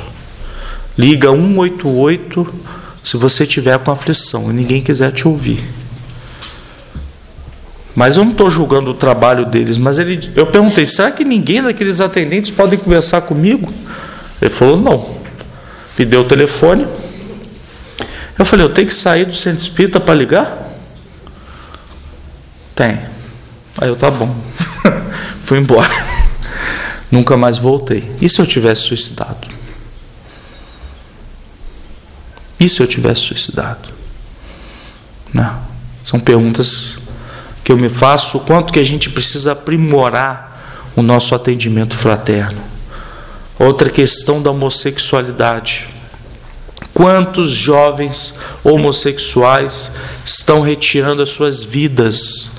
[1.01, 2.55] Liga 188
[3.03, 5.65] se você tiver com aflição e ninguém quiser te ouvir.
[7.95, 11.63] Mas eu não estou julgando o trabalho deles, mas ele, eu perguntei, será que ninguém
[11.63, 13.73] daqueles atendentes pode conversar comigo?
[14.43, 15.19] Ele falou, não.
[15.99, 16.87] Me deu o telefone,
[18.39, 20.71] eu falei, eu tenho que sair do centro espírita para ligar?
[22.75, 22.99] Tem.
[23.79, 24.35] Aí eu, tá bom.
[25.41, 25.91] Fui embora.
[27.11, 28.05] Nunca mais voltei.
[28.21, 29.60] E se eu tivesse suicidado?
[32.61, 33.89] E se eu tivesse suicidado?
[35.33, 35.59] Não.
[36.05, 36.99] São perguntas
[37.65, 40.51] que eu me faço, o quanto que a gente precisa aprimorar
[40.95, 42.61] o nosso atendimento fraterno.
[43.59, 45.89] Outra questão da homossexualidade.
[46.93, 52.53] Quantos jovens homossexuais estão retirando as suas vidas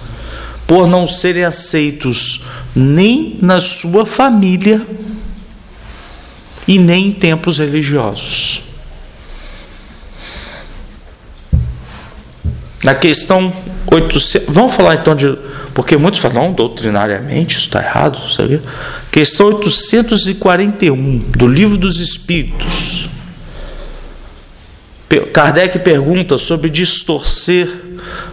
[0.65, 4.85] por não serem aceitos nem na sua família
[6.67, 8.70] e nem em tempos religiosos?
[12.83, 13.53] Na questão
[13.87, 15.37] 800, vamos falar então de.
[15.73, 18.61] Porque muitos falam, doutrinariamente, isso está errado, sabe?
[19.11, 23.09] Questão 841 do Livro dos Espíritos.
[25.33, 27.69] Kardec pergunta sobre distorcer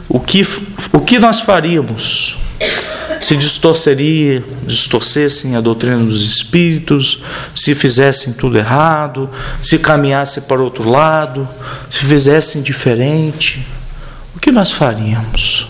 [0.09, 0.47] o que,
[0.93, 2.37] o que nós faríamos
[3.21, 7.23] se distorceria, distorcessem a doutrina dos espíritos,
[7.55, 9.29] se fizessem tudo errado,
[9.61, 11.49] se caminhassem para outro lado,
[11.91, 13.67] se fizessem diferente,
[14.39, 15.67] o que nós faríamos?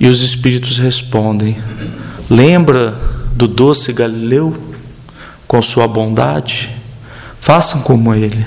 [0.00, 1.62] E os espíritos respondem:
[2.30, 2.98] Lembra
[3.34, 4.56] do doce Galileu
[5.46, 6.74] com sua bondade?
[7.38, 8.46] Façam como ele.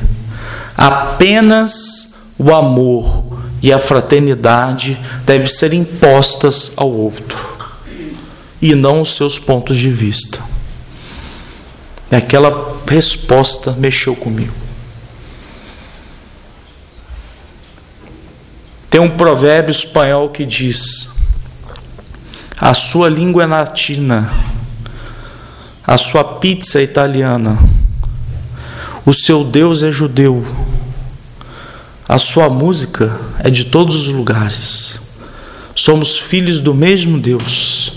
[0.75, 7.37] Apenas o amor e a fraternidade devem ser impostas ao outro
[8.59, 10.39] e não os seus pontos de vista.
[12.11, 14.70] Aquela resposta mexeu comigo.
[18.91, 21.15] Tem um provérbio espanhol que diz:
[22.59, 24.29] a sua língua é latina,
[25.87, 27.57] a sua pizza é italiana,
[29.05, 30.45] o seu Deus é judeu,
[32.05, 34.99] a sua música é de todos os lugares.
[35.73, 37.93] Somos filhos do mesmo Deus,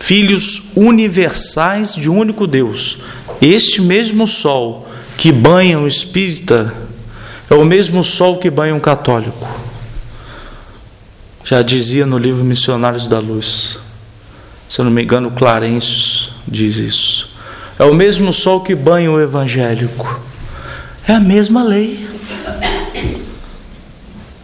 [0.00, 3.02] filhos universais de um único Deus.
[3.40, 6.87] Este mesmo sol que banha um espírita
[7.50, 9.48] é o mesmo sol que banha um católico.
[11.44, 13.78] Já dizia no livro Missionários da Luz.
[14.68, 17.30] Se eu não me engano, Clarencio diz isso.
[17.78, 20.20] É o mesmo sol que banha o evangélico.
[21.06, 22.06] É a mesma lei.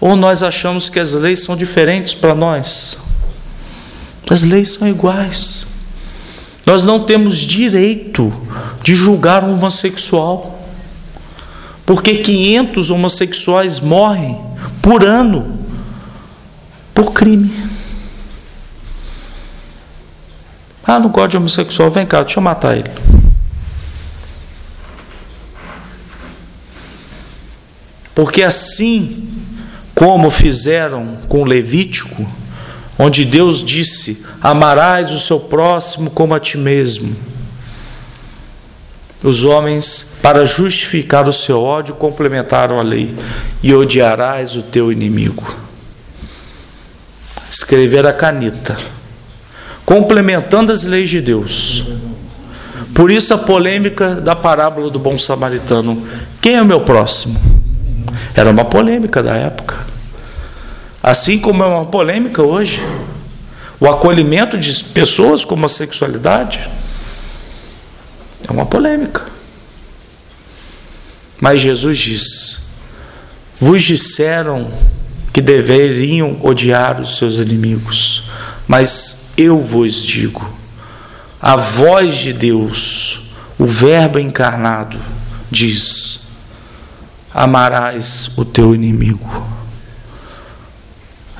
[0.00, 2.98] Ou nós achamos que as leis são diferentes para nós?
[4.30, 5.66] As leis são iguais.
[6.64, 8.32] Nós não temos direito
[8.82, 10.53] de julgar um homossexual
[11.86, 14.40] porque 500 homossexuais morrem
[14.80, 15.58] por ano
[16.94, 17.52] por crime.
[20.86, 22.90] Ah, não gosto de homossexual, vem cá, deixa eu matar ele.
[28.14, 29.28] Porque assim
[29.94, 32.26] como fizeram com Levítico,
[32.98, 37.33] onde Deus disse: Amarás o seu próximo como a ti mesmo
[39.24, 43.14] os homens, para justificar o seu ódio, complementaram a lei:
[43.62, 45.50] e odiarás o teu inimigo.
[47.50, 48.76] Escrever a canita,
[49.86, 51.84] complementando as leis de Deus.
[52.94, 56.06] Por isso a polêmica da parábola do bom samaritano:
[56.42, 57.40] quem é o meu próximo?
[58.36, 59.76] Era uma polêmica da época.
[61.02, 62.82] Assim como é uma polêmica hoje.
[63.80, 66.60] O acolhimento de pessoas com homossexualidade
[68.48, 69.22] é uma polêmica.
[71.40, 72.66] Mas Jesus diz:
[73.58, 74.72] Vos disseram
[75.32, 78.30] que deveriam odiar os seus inimigos,
[78.68, 80.48] mas eu vos digo,
[81.40, 84.98] a voz de Deus, o Verbo encarnado,
[85.50, 86.28] diz:
[87.32, 89.44] Amarás o teu inimigo.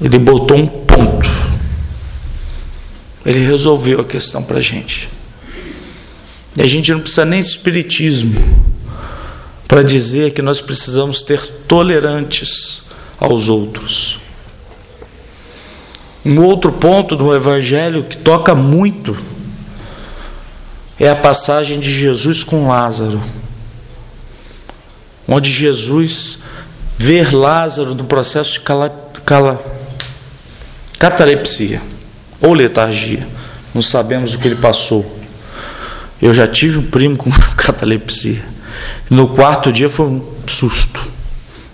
[0.01, 1.29] Ele botou um ponto.
[3.25, 5.09] Ele resolveu a questão para a gente.
[6.57, 8.41] E a gente não precisa nem de espiritismo
[9.67, 14.21] para dizer que nós precisamos ter tolerantes aos outros.
[16.25, 19.17] Um outro ponto do Evangelho que toca muito
[20.99, 23.21] é a passagem de Jesus com Lázaro,
[25.27, 26.45] onde Jesus
[26.97, 28.91] vê Lázaro no processo de cala,
[29.25, 29.63] cala,
[30.99, 31.83] catalepsia
[32.41, 33.27] ou letargia,
[33.75, 35.24] não sabemos o que ele passou.
[36.25, 38.43] Eu já tive um primo com catalepsia.
[39.11, 40.99] No quarto dia foi um susto.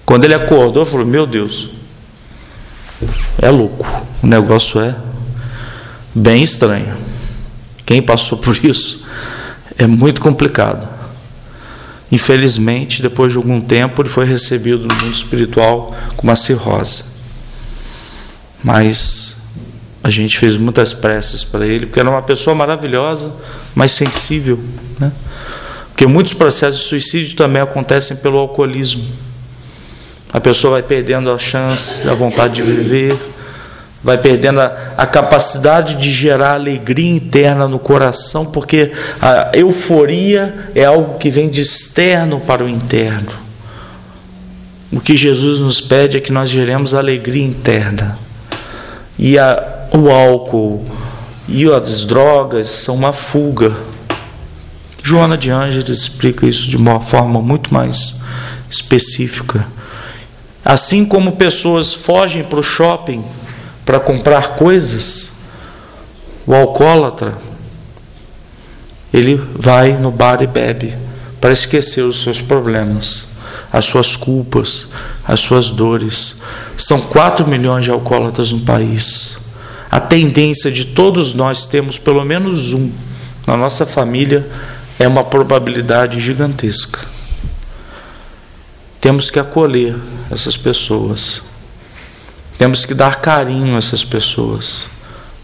[0.04, 1.70] Quando ele acordou, falou: Meu Deus,
[3.40, 3.86] é louco.
[4.20, 4.96] O negócio é
[6.12, 6.96] bem estranho.
[7.86, 9.06] Quem passou por isso
[9.78, 10.88] é muito complicado.
[12.10, 17.04] Infelizmente, depois de algum tempo, ele foi recebido no mundo espiritual com uma cirrose.
[18.64, 19.39] Mas
[20.02, 23.32] a gente fez muitas preces para ele, porque era uma pessoa maravilhosa,
[23.74, 24.58] mas sensível.
[24.98, 25.12] Né?
[25.88, 29.04] Porque muitos processos de suicídio também acontecem pelo alcoolismo.
[30.32, 33.18] A pessoa vai perdendo a chance, a vontade de viver,
[34.02, 40.84] vai perdendo a, a, capacidade de gerar alegria interna no coração, porque a euforia é
[40.84, 43.32] algo que vem de externo para o interno.
[44.90, 48.18] O que Jesus nos pede é que nós geremos alegria interna.
[49.18, 50.84] E a, o álcool
[51.48, 53.76] e as drogas são uma fuga.
[55.02, 58.20] Joana de Ângeles explica isso de uma forma muito mais
[58.70, 59.66] específica.
[60.64, 63.24] Assim como pessoas fogem para o shopping
[63.84, 65.38] para comprar coisas,
[66.46, 67.36] o alcoólatra
[69.12, 70.94] ele vai no bar e bebe
[71.40, 73.30] para esquecer os seus problemas,
[73.72, 74.90] as suas culpas,
[75.26, 76.42] as suas dores.
[76.76, 79.39] São 4 milhões de alcoólatras no país
[79.90, 82.92] a tendência de todos nós termos pelo menos um
[83.46, 84.48] na nossa família
[84.98, 87.00] é uma probabilidade gigantesca.
[89.00, 89.96] Temos que acolher
[90.30, 91.42] essas pessoas.
[92.58, 94.86] Temos que dar carinho a essas pessoas,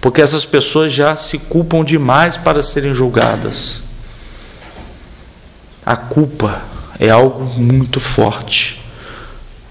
[0.01, 3.85] porque essas pessoas já se culpam demais para serem julgadas.
[5.85, 6.61] A culpa
[7.01, 8.83] é algo muito forte,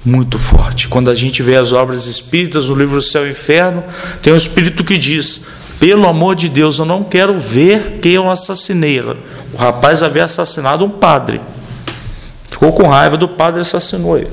[0.06, 0.88] muito forte.
[0.88, 3.84] Quando a gente vê as obras espíritas no livro Céu e Inferno,
[4.22, 5.48] tem um espírito que diz:
[5.80, 9.02] pelo amor de Deus, eu não quero ver quem eu assassinei.
[9.02, 11.42] O rapaz havia assassinado um padre.
[12.50, 14.32] Ficou com raiva do padre e assassinou ele.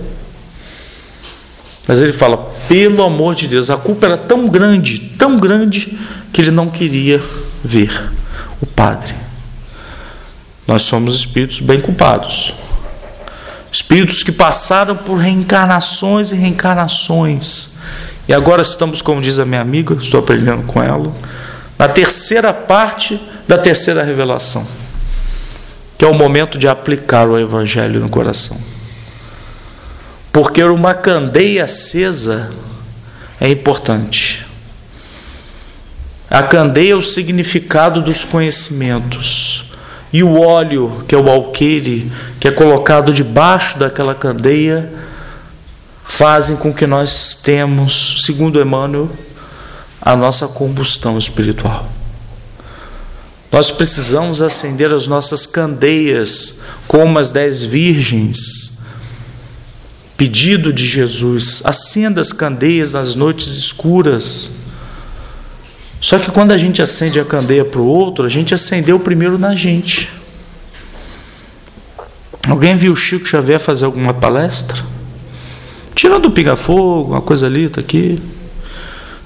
[1.89, 2.37] Mas ele fala:
[2.68, 5.99] pelo amor de Deus, a culpa era tão grande, tão grande,
[6.33, 7.23] que ele não queria
[7.64, 7.91] ver
[8.61, 9.14] o padre.
[10.66, 12.55] Nós somos espíritos bem culpados.
[13.73, 17.79] Espíritos que passaram por reencarnações e reencarnações.
[18.29, 21.11] E agora estamos, como diz a minha amiga, estou aprendendo com ela,
[21.79, 23.18] na terceira parte
[23.49, 24.66] da terceira revelação,
[25.97, 28.61] que é o momento de aplicar o Evangelho no coração.
[30.31, 32.53] Porque uma candeia acesa
[33.41, 34.47] é importante.
[36.31, 39.72] A candeia é o significado dos conhecimentos.
[40.12, 44.92] E o óleo, que é o alqueire, que é colocado debaixo daquela candeia,
[46.02, 49.08] fazem com que nós temos, segundo Emmanuel,
[50.00, 51.88] a nossa combustão espiritual.
[53.50, 58.78] Nós precisamos acender as nossas candeias como as dez virgens.
[60.16, 64.61] Pedido de Jesus, acenda as candeias nas noites escuras.
[66.03, 69.38] Só que quando a gente acende a candeia para o outro, a gente acendeu primeiro
[69.38, 70.11] na gente.
[72.48, 74.82] Alguém viu o Chico Xavier fazer alguma palestra?
[75.94, 78.20] Tirando o pinga-fogo, uma coisa ali, está aqui.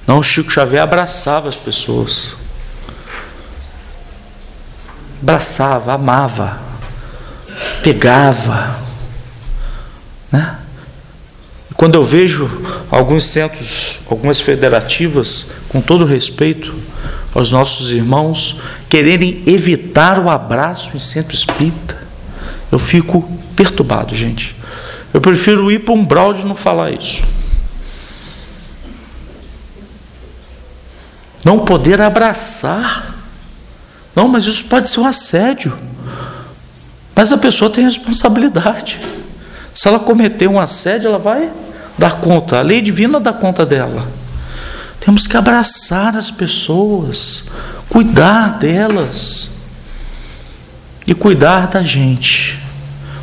[0.06, 2.36] Não, o Chico Xavier abraçava as pessoas.
[5.22, 6.60] Abraçava, amava,
[7.82, 8.78] pegava.
[10.30, 10.58] Né?
[11.76, 12.50] Quando eu vejo
[12.90, 16.74] alguns centros, algumas federativas, com todo respeito
[17.34, 21.96] aos nossos irmãos, quererem evitar o abraço em centro espírita,
[22.72, 23.22] eu fico
[23.54, 24.56] perturbado, gente.
[25.12, 27.22] Eu prefiro ir para um browse e não falar isso.
[31.44, 33.14] Não poder abraçar.
[34.14, 35.78] Não, mas isso pode ser um assédio.
[37.14, 38.98] Mas a pessoa tem responsabilidade.
[39.76, 41.50] Se ela cometer um assédio, ela vai
[41.98, 42.60] dar conta.
[42.60, 44.08] A lei divina dá conta dela.
[44.98, 47.50] Temos que abraçar as pessoas,
[47.86, 49.58] cuidar delas
[51.06, 52.58] e cuidar da gente,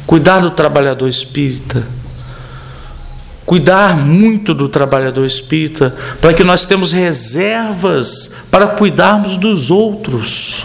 [0.05, 1.83] cuidar do trabalhador espírita
[3.45, 10.63] cuidar muito do trabalhador espírita, para que nós temos reservas para cuidarmos dos outros.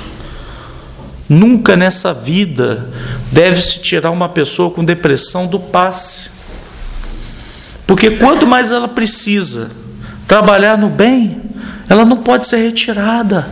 [1.29, 2.89] Nunca nessa vida
[3.31, 6.31] deve-se tirar uma pessoa com depressão do passe.
[7.87, 9.71] Porque quanto mais ela precisa
[10.27, 11.43] trabalhar no bem,
[11.89, 13.47] ela não pode ser retirada.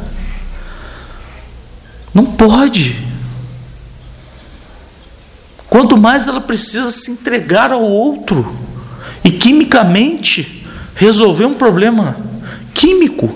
[2.15, 2.97] Não pode.
[5.69, 8.57] Quanto mais ela precisa se entregar ao outro
[9.23, 12.17] e quimicamente resolver um problema
[12.73, 13.31] químico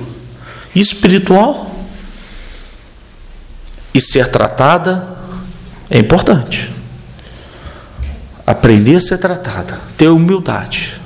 [0.75, 1.70] e espiritual.
[3.93, 5.07] E ser tratada
[5.91, 6.73] é importante.
[8.47, 11.01] Aprender a ser tratada, ter humildade.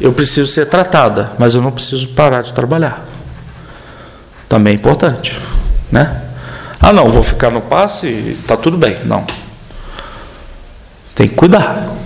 [0.00, 3.04] Eu preciso ser tratada, mas eu não preciso parar de trabalhar.
[4.48, 5.38] Também é importante,
[5.90, 6.22] né?
[6.80, 8.98] Ah, não, vou ficar no passe e está tudo bem.
[9.04, 9.24] Não.
[11.14, 12.00] Tem que cuidar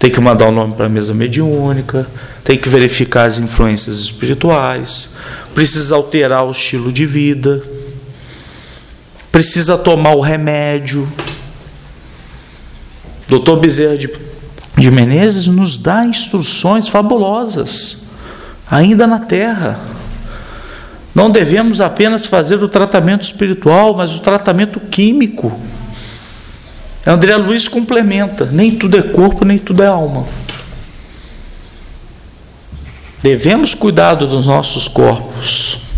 [0.00, 2.06] tem que mandar o nome para a mesa mediúnica,
[2.42, 5.16] tem que verificar as influências espirituais,
[5.54, 7.62] precisa alterar o estilo de vida,
[9.30, 11.10] precisa tomar o remédio.
[13.28, 14.10] Doutor Bezerra de,
[14.76, 18.08] de Menezes nos dá instruções fabulosas,
[18.70, 19.78] ainda na Terra.
[21.14, 25.58] Não devemos apenas fazer o tratamento espiritual, mas o tratamento químico.
[27.06, 30.26] André Luiz complementa: nem tudo é corpo, nem tudo é alma.
[33.22, 35.89] Devemos cuidar dos nossos corpos.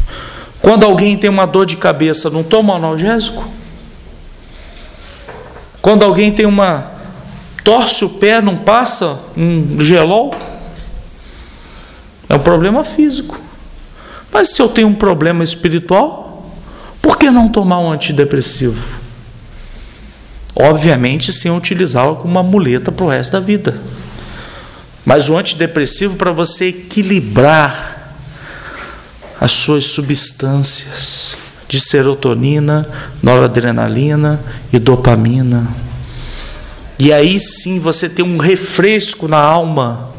[0.62, 3.44] Quando alguém tem uma dor de cabeça, não toma analgésico?
[5.82, 6.92] Quando alguém tem uma.
[7.64, 10.32] torce o pé, não passa um gelol?
[12.28, 13.36] É um problema físico.
[14.32, 16.48] Mas se eu tenho um problema espiritual,
[17.02, 18.82] por que não tomar um antidepressivo?
[20.54, 23.76] Obviamente, sem utilizá-lo como uma muleta para o resto da vida.
[25.04, 27.91] Mas o antidepressivo para você equilibrar
[29.42, 31.34] as suas substâncias
[31.66, 32.88] de serotonina,
[33.20, 34.40] noradrenalina
[34.72, 35.68] e dopamina.
[36.96, 40.10] E aí sim você tem um refresco na alma.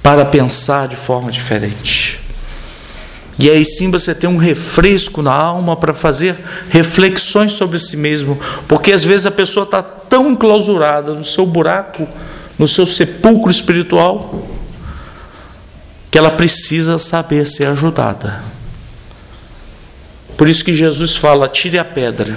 [0.00, 2.20] para pensar de forma diferente.
[3.36, 6.36] E aí sim você tem um refresco na alma para fazer
[6.70, 8.38] reflexões sobre si mesmo,
[8.68, 12.06] porque às vezes a pessoa está tão enclausurada no seu buraco,
[12.56, 14.47] no seu sepulcro espiritual,
[16.10, 18.42] que ela precisa saber ser ajudada.
[20.36, 22.36] Por isso que Jesus fala: tire a pedra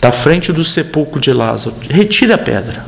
[0.00, 2.84] da frente do sepulcro de Lázaro, retire a pedra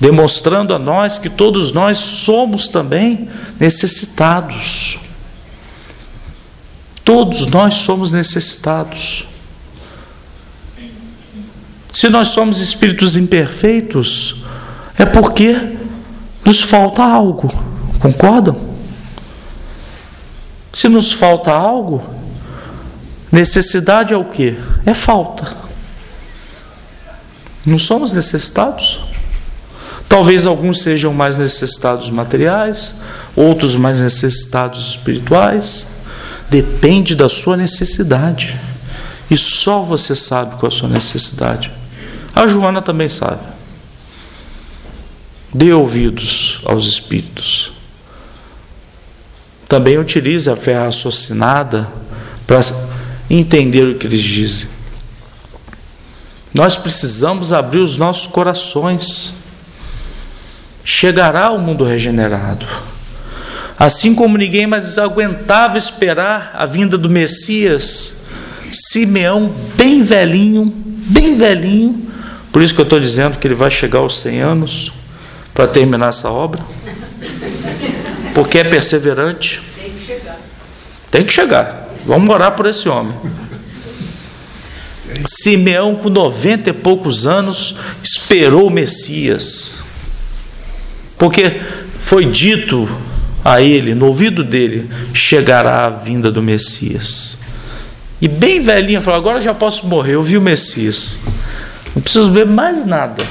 [0.00, 3.28] demonstrando a nós que todos nós somos também
[3.60, 4.98] necessitados.
[7.04, 9.26] Todos nós somos necessitados.
[11.92, 14.36] Se nós somos espíritos imperfeitos,
[14.98, 15.54] é porque
[16.44, 17.52] nos falta algo,
[17.98, 18.56] concordam?
[20.72, 22.02] Se nos falta algo,
[23.30, 24.58] necessidade é o que?
[24.86, 25.46] É falta.
[27.64, 29.00] Não somos necessitados?
[30.08, 33.02] Talvez alguns sejam mais necessitados materiais,
[33.36, 35.98] outros mais necessitados espirituais.
[36.48, 38.58] Depende da sua necessidade.
[39.30, 41.70] E só você sabe qual é a sua necessidade.
[42.34, 43.40] A Joana também sabe.
[45.52, 47.72] Dê ouvidos aos espíritos.
[49.68, 51.88] Também utilize a fé raciocinada
[52.46, 52.60] para
[53.28, 54.68] entender o que eles dizem.
[56.52, 59.34] Nós precisamos abrir os nossos corações
[60.84, 62.66] chegará ao mundo regenerado.
[63.78, 68.26] Assim como ninguém mais aguentava esperar a vinda do Messias,
[68.72, 72.06] Simeão, bem velhinho, bem velhinho,
[72.52, 74.92] por isso que eu estou dizendo que ele vai chegar aos 100 anos
[75.54, 76.62] para terminar essa obra,
[78.34, 79.62] porque é perseverante.
[79.76, 80.38] Tem que chegar.
[81.10, 81.88] Tem que chegar.
[82.06, 83.14] Vamos orar por esse homem.
[85.24, 89.80] Simeão, com 90 e poucos anos, esperou o Messias.
[91.18, 91.60] Porque
[92.00, 92.88] foi dito
[93.44, 97.38] a ele, no ouvido dele, chegará a vinda do Messias.
[98.20, 101.20] E bem velhinho falou: agora já posso morrer, eu vi o Messias.
[101.94, 103.24] Não preciso ver mais nada.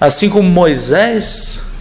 [0.00, 1.72] Assim como Moisés,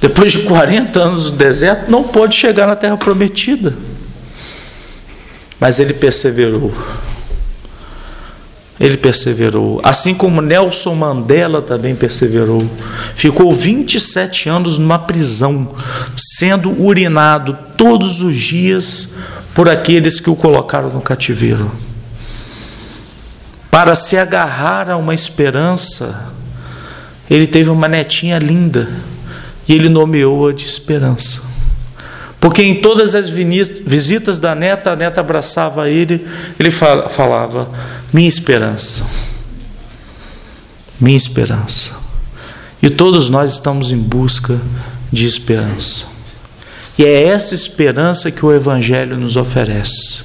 [0.00, 3.74] depois de 40 anos no deserto, não pôde chegar na terra prometida.
[5.58, 6.74] Mas ele perseverou
[8.78, 9.80] ele perseverou.
[9.82, 12.68] Assim como Nelson Mandela também perseverou.
[13.14, 15.74] Ficou 27 anos numa prisão,
[16.16, 19.14] sendo urinado todos os dias
[19.54, 21.70] por aqueles que o colocaram no cativeiro.
[23.70, 26.33] Para se agarrar a uma esperança,
[27.30, 28.88] ele teve uma netinha linda
[29.66, 31.54] e ele nomeou-a de esperança.
[32.40, 36.26] Porque em todas as visitas da neta, a neta abraçava ele,
[36.60, 37.70] ele falava:
[38.12, 39.06] Minha esperança,
[41.00, 42.02] minha esperança.
[42.82, 44.60] E todos nós estamos em busca
[45.10, 46.06] de esperança.
[46.98, 50.24] E é essa esperança que o Evangelho nos oferece.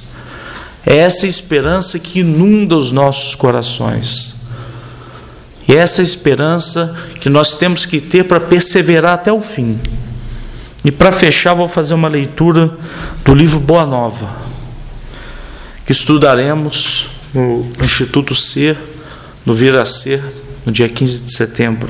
[0.84, 4.39] É essa esperança que inunda os nossos corações.
[5.70, 9.78] E é essa esperança que nós temos que ter para perseverar até o fim.
[10.84, 12.76] E para fechar, vou fazer uma leitura
[13.24, 14.28] do livro Boa Nova,
[15.86, 18.76] que estudaremos no Instituto Ser,
[19.46, 20.20] no Vir a Ser,
[20.66, 21.88] no dia 15 de setembro.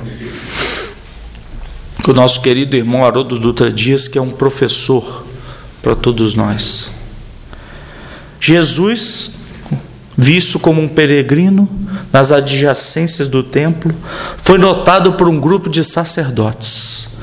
[2.03, 5.25] Com o nosso querido irmão Haroldo Dutra Dias, que é um professor
[5.81, 6.91] para todos nós.
[8.39, 9.40] Jesus,
[10.21, 11.69] visto como um peregrino
[12.13, 13.95] nas adjacências do templo,
[14.37, 17.19] foi notado por um grupo de sacerdotes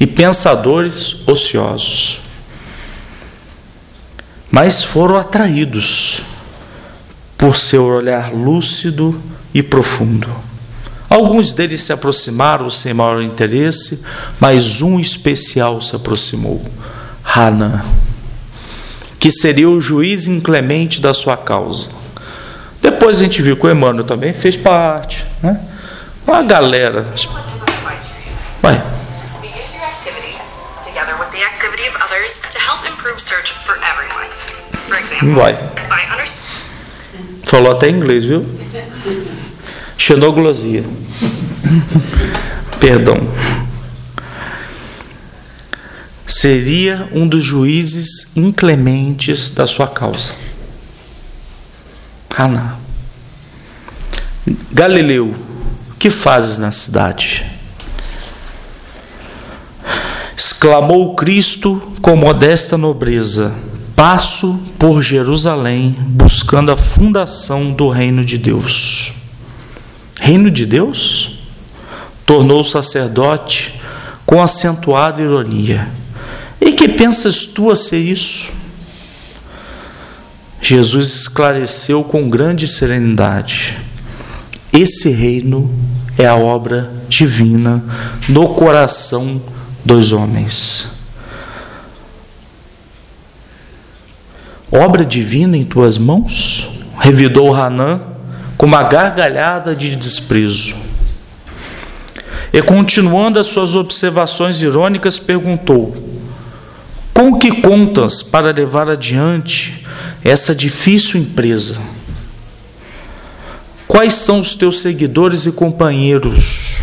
[0.00, 2.20] e pensadores ociosos.
[4.50, 6.22] Mas foram atraídos
[7.38, 9.18] por seu olhar lúcido
[9.54, 10.28] e profundo.
[11.08, 14.02] Alguns deles se aproximaram sem maior interesse,
[14.40, 16.64] mas um especial se aproximou,
[17.24, 17.84] Hanan,
[19.18, 21.99] que seria o juiz inclemente da sua causa.
[23.00, 25.58] Depois a gente viu que o Emmanuel também fez parte, né?
[26.26, 27.06] Uma galera.
[35.22, 35.54] Vai.
[35.88, 36.24] Vai.
[37.44, 38.44] Falou até inglês, viu?
[39.96, 40.84] Xenoglosia.
[42.78, 43.16] Perdão.
[46.26, 50.34] Seria um dos juízes inclementes da sua causa.
[52.36, 52.89] Haná.
[54.72, 55.34] Galileu,
[55.98, 57.44] que fazes na cidade?
[60.36, 63.54] exclamou Cristo com modesta nobreza:
[63.96, 69.12] Passo por Jerusalém buscando a fundação do reino de Deus.
[70.20, 71.38] Reino de Deus?
[72.26, 73.80] tornou o sacerdote
[74.24, 75.88] com acentuada ironia.
[76.60, 78.50] E que pensas tu a ser isso?
[80.62, 83.76] Jesus esclareceu com grande serenidade:
[84.72, 85.70] esse reino
[86.16, 87.82] é a obra divina
[88.28, 89.40] no coração
[89.84, 90.88] dos homens.
[94.70, 96.68] Obra divina em tuas mãos?
[97.00, 98.00] Revidou Hanã
[98.56, 100.76] com uma gargalhada de desprezo.
[102.52, 105.96] E continuando as suas observações irônicas, perguntou:
[107.12, 109.86] Com que contas para levar adiante
[110.22, 111.80] essa difícil empresa?
[113.90, 116.76] Quais são os teus seguidores e companheiros?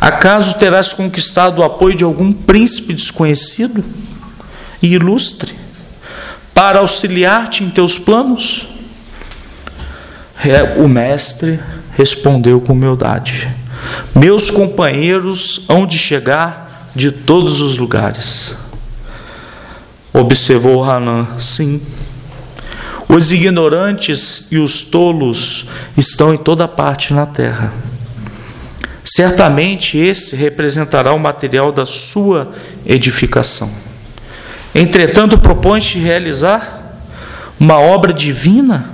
[0.00, 3.84] Acaso terás conquistado o apoio de algum príncipe desconhecido
[4.80, 5.54] e ilustre
[6.54, 8.66] para auxiliar-te em teus planos?
[10.78, 11.60] O mestre
[11.94, 13.46] respondeu com humildade:
[14.14, 18.56] Meus companheiros hão de chegar de todos os lugares.
[20.14, 21.78] Observou Hanan: Sim
[23.10, 27.72] os ignorantes e os tolos estão em toda parte na terra.
[29.04, 32.52] Certamente esse representará o material da sua
[32.86, 33.68] edificação.
[34.72, 37.00] Entretanto, propõe-te realizar
[37.58, 38.88] uma obra divina?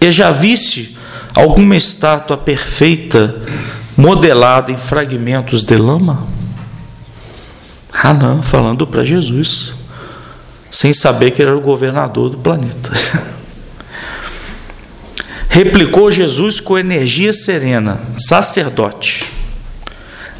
[0.00, 0.96] E já viste
[1.34, 3.34] alguma estátua perfeita
[3.96, 6.28] modelada em fragmentos de lama?
[7.92, 9.79] Hanan falando para Jesus
[10.70, 12.92] sem saber que ele era o governador do planeta.
[15.48, 19.24] Replicou Jesus com energia serena: sacerdote.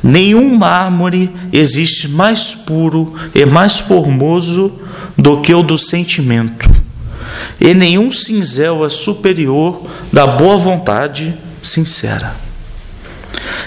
[0.03, 4.73] Nenhum mármore existe mais puro e mais formoso
[5.19, 6.71] do que o do sentimento,
[7.61, 12.35] e nenhum cinzel é superior da boa vontade sincera.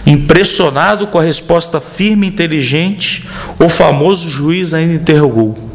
[0.06, 3.28] Impressionado com a resposta firme e inteligente,
[3.60, 5.73] o famoso juiz ainda interrogou: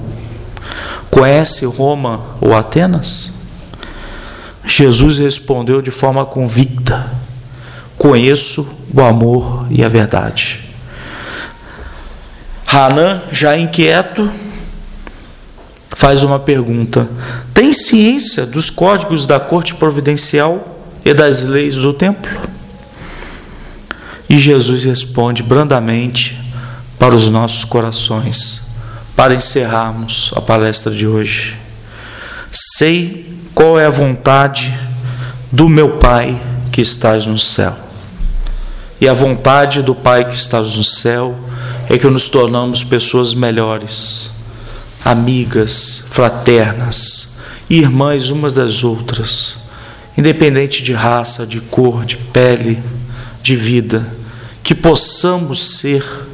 [1.10, 3.38] Conhece Roma ou Atenas?
[4.66, 7.10] Jesus respondeu de forma convicta:
[7.96, 10.60] Conheço o amor e a verdade.
[12.66, 14.30] Hanan, já inquieto,
[15.90, 17.08] faz uma pergunta:
[17.54, 22.30] Tem ciência dos códigos da corte providencial e das leis do templo?
[24.28, 26.38] E Jesus responde brandamente
[26.98, 28.67] para os nossos corações:
[29.18, 31.56] para encerrarmos a palestra de hoje.
[32.52, 34.72] Sei qual é a vontade
[35.50, 36.40] do meu Pai
[36.70, 37.74] que estás no céu.
[39.00, 41.36] E a vontade do Pai que estás no céu
[41.90, 44.36] é que nos tornamos pessoas melhores,
[45.04, 47.38] amigas, fraternas,
[47.68, 49.62] irmãs umas das outras,
[50.16, 52.80] independente de raça, de cor, de pele,
[53.42, 54.06] de vida,
[54.62, 56.27] que possamos ser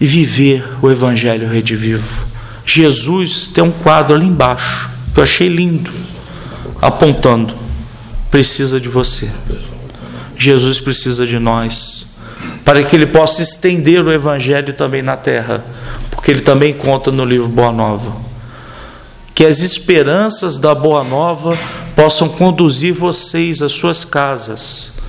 [0.00, 2.24] e viver o Evangelho redivivo.
[2.64, 5.90] Jesus tem um quadro ali embaixo, que eu achei lindo,
[6.80, 7.54] apontando:
[8.30, 9.30] precisa de você.
[10.38, 12.16] Jesus precisa de nós,
[12.64, 15.62] para que ele possa estender o Evangelho também na terra,
[16.10, 18.30] porque ele também conta no livro Boa Nova.
[19.34, 21.58] Que as esperanças da Boa Nova
[21.94, 25.00] possam conduzir vocês às suas casas,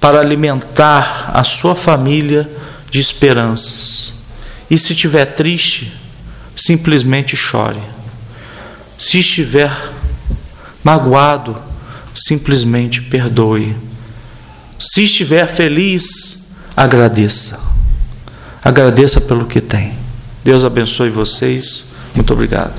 [0.00, 2.48] para alimentar a sua família
[2.96, 4.14] de esperanças.
[4.70, 5.92] E se estiver triste,
[6.54, 7.82] simplesmente chore.
[8.96, 9.70] Se estiver
[10.82, 11.60] magoado,
[12.14, 13.76] simplesmente perdoe.
[14.78, 17.60] Se estiver feliz, agradeça.
[18.64, 19.92] Agradeça pelo que tem.
[20.42, 21.90] Deus abençoe vocês.
[22.14, 22.72] Muito obrigado.